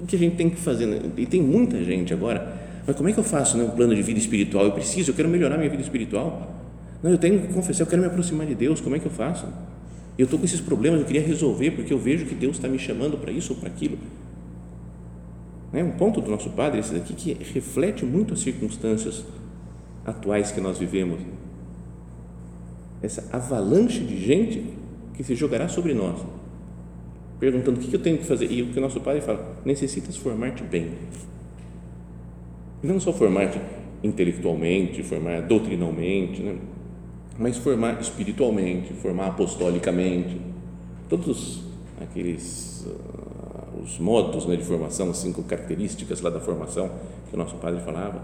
O 0.00 0.06
que 0.06 0.16
a 0.16 0.18
gente 0.18 0.36
tem 0.36 0.48
que 0.48 0.56
fazer? 0.56 0.88
E 1.18 1.26
tem 1.26 1.42
muita 1.42 1.84
gente 1.84 2.14
agora, 2.14 2.58
mas 2.86 2.96
como 2.96 3.10
é 3.10 3.12
que 3.12 3.20
eu 3.20 3.24
faço 3.24 3.58
né, 3.58 3.64
um 3.64 3.70
plano 3.70 3.94
de 3.94 4.00
vida 4.00 4.18
espiritual? 4.18 4.64
Eu 4.64 4.72
preciso, 4.72 5.10
eu 5.10 5.14
quero 5.14 5.28
melhorar 5.28 5.58
minha 5.58 5.68
vida 5.68 5.82
espiritual. 5.82 6.56
Não, 7.02 7.10
eu 7.10 7.18
tenho 7.18 7.40
que 7.40 7.52
confessar, 7.52 7.84
eu 7.84 7.86
quero 7.86 8.00
me 8.00 8.08
aproximar 8.08 8.46
de 8.46 8.54
Deus, 8.54 8.80
como 8.80 8.96
é 8.96 8.98
que 8.98 9.06
eu 9.06 9.10
faço? 9.10 9.46
Eu 10.20 10.24
estou 10.24 10.38
com 10.38 10.44
esses 10.44 10.60
problemas, 10.60 11.00
eu 11.00 11.06
queria 11.06 11.22
resolver 11.22 11.70
porque 11.70 11.94
eu 11.94 11.98
vejo 11.98 12.26
que 12.26 12.34
Deus 12.34 12.56
está 12.56 12.68
me 12.68 12.78
chamando 12.78 13.16
para 13.16 13.32
isso 13.32 13.54
ou 13.54 13.58
para 13.58 13.70
aquilo. 13.70 13.96
É 15.72 15.82
um 15.82 15.92
ponto 15.92 16.20
do 16.20 16.30
nosso 16.30 16.50
Padre, 16.50 16.78
esse 16.78 16.92
daqui, 16.92 17.14
que 17.14 17.32
reflete 17.54 18.04
muito 18.04 18.34
as 18.34 18.40
circunstâncias 18.40 19.24
atuais 20.04 20.52
que 20.52 20.60
nós 20.60 20.76
vivemos 20.76 21.20
essa 23.00 23.34
avalanche 23.34 24.00
de 24.00 24.22
gente 24.22 24.62
que 25.14 25.24
se 25.24 25.34
jogará 25.34 25.68
sobre 25.68 25.94
nós, 25.94 26.20
perguntando 27.38 27.80
o 27.80 27.82
que 27.82 27.96
eu 27.96 28.02
tenho 28.02 28.18
que 28.18 28.24
fazer. 28.24 28.52
E 28.52 28.60
o 28.60 28.66
que 28.66 28.78
o 28.78 28.82
nosso 28.82 29.00
Pai 29.00 29.22
fala: 29.22 29.56
necessitas 29.64 30.18
formar-te 30.18 30.62
bem. 30.62 30.90
Não 32.82 33.00
só 33.00 33.10
formar-te 33.10 33.58
intelectualmente, 34.04 35.02
formar 35.02 35.40
doutrinalmente, 35.40 36.42
né? 36.42 36.58
Mas 37.40 37.56
formar 37.56 38.00
espiritualmente, 38.00 38.92
formar 38.94 39.28
apostolicamente. 39.28 40.40
Todos 41.08 41.62
aqueles 42.00 42.86
uh, 42.86 43.82
os 43.82 43.98
modos 43.98 44.46
né, 44.46 44.54
de 44.54 44.62
formação, 44.62 45.12
cinco 45.12 45.42
características 45.42 46.20
lá 46.20 46.30
da 46.30 46.38
formação 46.38 46.88
que 47.28 47.34
o 47.34 47.38
nosso 47.38 47.56
Padre 47.56 47.80
falava 47.80 48.22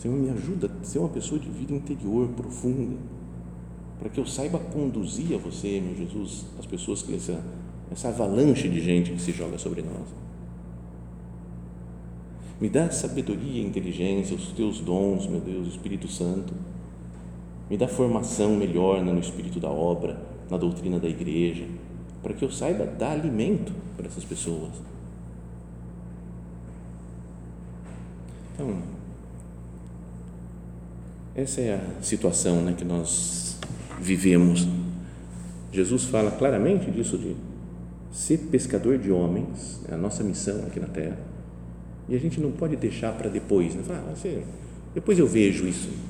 Senhor, 0.00 0.16
me 0.16 0.30
ajuda 0.30 0.70
a 0.80 0.84
ser 0.84 0.98
uma 0.98 1.10
pessoa 1.10 1.38
de 1.38 1.50
vida 1.50 1.74
interior, 1.74 2.26
profunda, 2.28 2.96
para 3.98 4.08
que 4.08 4.18
eu 4.18 4.24
saiba 4.24 4.58
conduzir 4.58 5.34
a 5.34 5.38
você, 5.38 5.78
meu 5.78 5.94
Jesus, 5.94 6.46
as 6.58 6.64
pessoas 6.64 7.02
que 7.02 7.14
essa, 7.14 7.38
essa 7.92 8.08
avalanche 8.08 8.66
de 8.66 8.80
gente 8.80 9.12
que 9.12 9.20
se 9.20 9.30
joga 9.30 9.58
sobre 9.58 9.82
nós. 9.82 10.08
Me 12.58 12.70
dá 12.70 12.90
sabedoria 12.90 13.62
inteligência, 13.62 14.34
os 14.34 14.52
teus 14.52 14.80
dons, 14.80 15.26
meu 15.26 15.40
Deus, 15.40 15.68
Espírito 15.68 16.08
Santo. 16.08 16.54
Me 17.70 17.76
dá 17.76 17.86
formação 17.86 18.56
melhor 18.56 19.00
no 19.00 19.16
espírito 19.20 19.60
da 19.60 19.70
obra, 19.70 20.20
na 20.50 20.56
doutrina 20.56 20.98
da 20.98 21.08
igreja, 21.08 21.64
para 22.20 22.34
que 22.34 22.44
eu 22.44 22.50
saiba 22.50 22.84
dar 22.84 23.12
alimento 23.12 23.72
para 23.96 24.08
essas 24.08 24.24
pessoas. 24.24 24.72
Então, 28.52 28.76
essa 31.34 31.60
é 31.60 31.74
a 31.76 32.02
situação 32.02 32.60
né, 32.62 32.74
que 32.76 32.84
nós 32.84 33.56
vivemos. 34.00 34.66
Jesus 35.72 36.04
fala 36.04 36.32
claramente 36.32 36.90
disso 36.90 37.16
de 37.16 37.36
ser 38.10 38.38
pescador 38.50 38.98
de 38.98 39.12
homens, 39.12 39.80
é 39.88 39.94
a 39.94 39.96
nossa 39.96 40.24
missão 40.24 40.64
aqui 40.66 40.80
na 40.80 40.88
Terra. 40.88 41.16
E 42.08 42.16
a 42.16 42.18
gente 42.18 42.40
não 42.40 42.50
pode 42.50 42.74
deixar 42.74 43.12
para 43.12 43.30
depois, 43.30 43.76
né? 43.76 43.82
Ah, 43.88 44.12
depois 44.92 45.16
eu 45.16 45.26
vejo 45.28 45.68
isso. 45.68 46.09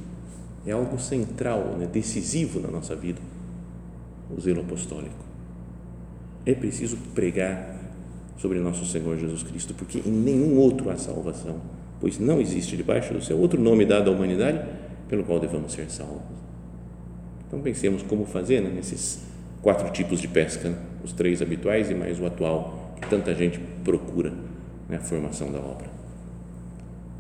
É 0.70 0.72
algo 0.72 1.00
central, 1.00 1.76
né? 1.76 1.88
decisivo 1.92 2.61
na 2.61 2.68
nossa 2.68 2.94
vida, 2.94 3.20
o 4.30 4.40
zelo 4.40 4.61
apostólico. 4.61 5.24
É 6.46 6.54
preciso 6.54 6.96
pregar 7.12 7.76
sobre 8.37 8.61
nosso 8.61 8.87
Senhor 8.87 9.18
Jesus 9.18 9.42
Cristo, 9.42 9.74
porque 9.74 9.98
em 9.98 10.12
nenhum 10.12 10.56
outro 10.59 10.88
há 10.88 10.96
salvação, 10.96 11.61
pois 12.00 12.20
não 12.20 12.40
existe 12.40 12.76
debaixo 12.76 13.12
do 13.12 13.20
céu 13.20 13.37
outro 13.37 13.61
nome 13.61 13.85
dado 13.85 14.11
à 14.11 14.14
humanidade 14.14 14.64
pelo 15.09 15.24
qual 15.24 15.40
devamos 15.40 15.72
ser 15.72 15.90
salvos. 15.90 16.22
Então 17.48 17.61
pensemos 17.61 18.04
como 18.04 18.24
fazer 18.24 18.61
né, 18.61 18.70
nesses 18.70 19.24
quatro 19.61 19.90
tipos 19.90 20.20
de 20.20 20.28
pesca, 20.28 20.68
né? 20.68 20.78
os 21.02 21.12
três 21.12 21.42
habituais 21.42 21.90
e 21.90 21.94
mais 21.96 22.20
o 22.20 22.26
atual, 22.26 22.94
que 23.00 23.09
tanta 23.09 23.35
gente 23.35 23.59
procura, 23.83 24.33
né, 24.88 24.98
a 24.98 25.00
formação 25.00 25.50
da 25.50 25.59
obra. 25.59 25.90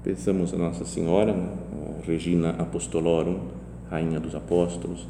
Peçamos 0.04 0.54
a 0.54 0.56
Nossa 0.56 0.84
Senhora, 0.84 1.32
a 1.32 1.89
Regina 2.06 2.50
Apostolorum, 2.58 3.48
Rainha 3.90 4.20
dos 4.20 4.34
Apóstolos, 4.34 5.06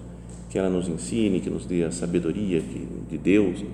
que 0.49 0.59
ela 0.59 0.69
nos 0.69 0.89
ensine, 0.89 1.41
que 1.41 1.51
nos 1.51 1.67
dê 1.67 1.85
a 1.85 1.91
sabedoria 1.91 2.61
de 2.61 3.19
Deus 3.19 3.65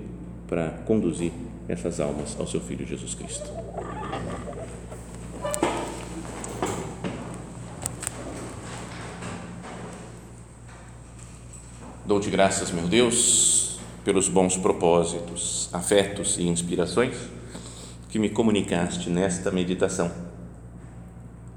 para 0.46 0.70
conduzir 0.86 1.32
essas 1.68 2.00
almas 2.00 2.36
ao 2.38 2.46
seu 2.46 2.60
Filho 2.60 2.86
Jesus 2.86 3.14
Cristo. 3.14 3.50
Dou-te 12.04 12.30
graças, 12.30 12.70
meu 12.70 12.86
Deus, 12.86 13.80
pelos 14.04 14.28
bons 14.28 14.56
propósitos, 14.56 15.68
afetos 15.72 16.38
e 16.38 16.44
inspirações 16.44 17.16
que 18.08 18.18
me 18.18 18.28
comunicaste 18.28 19.10
nesta 19.10 19.50
meditação. 19.50 20.25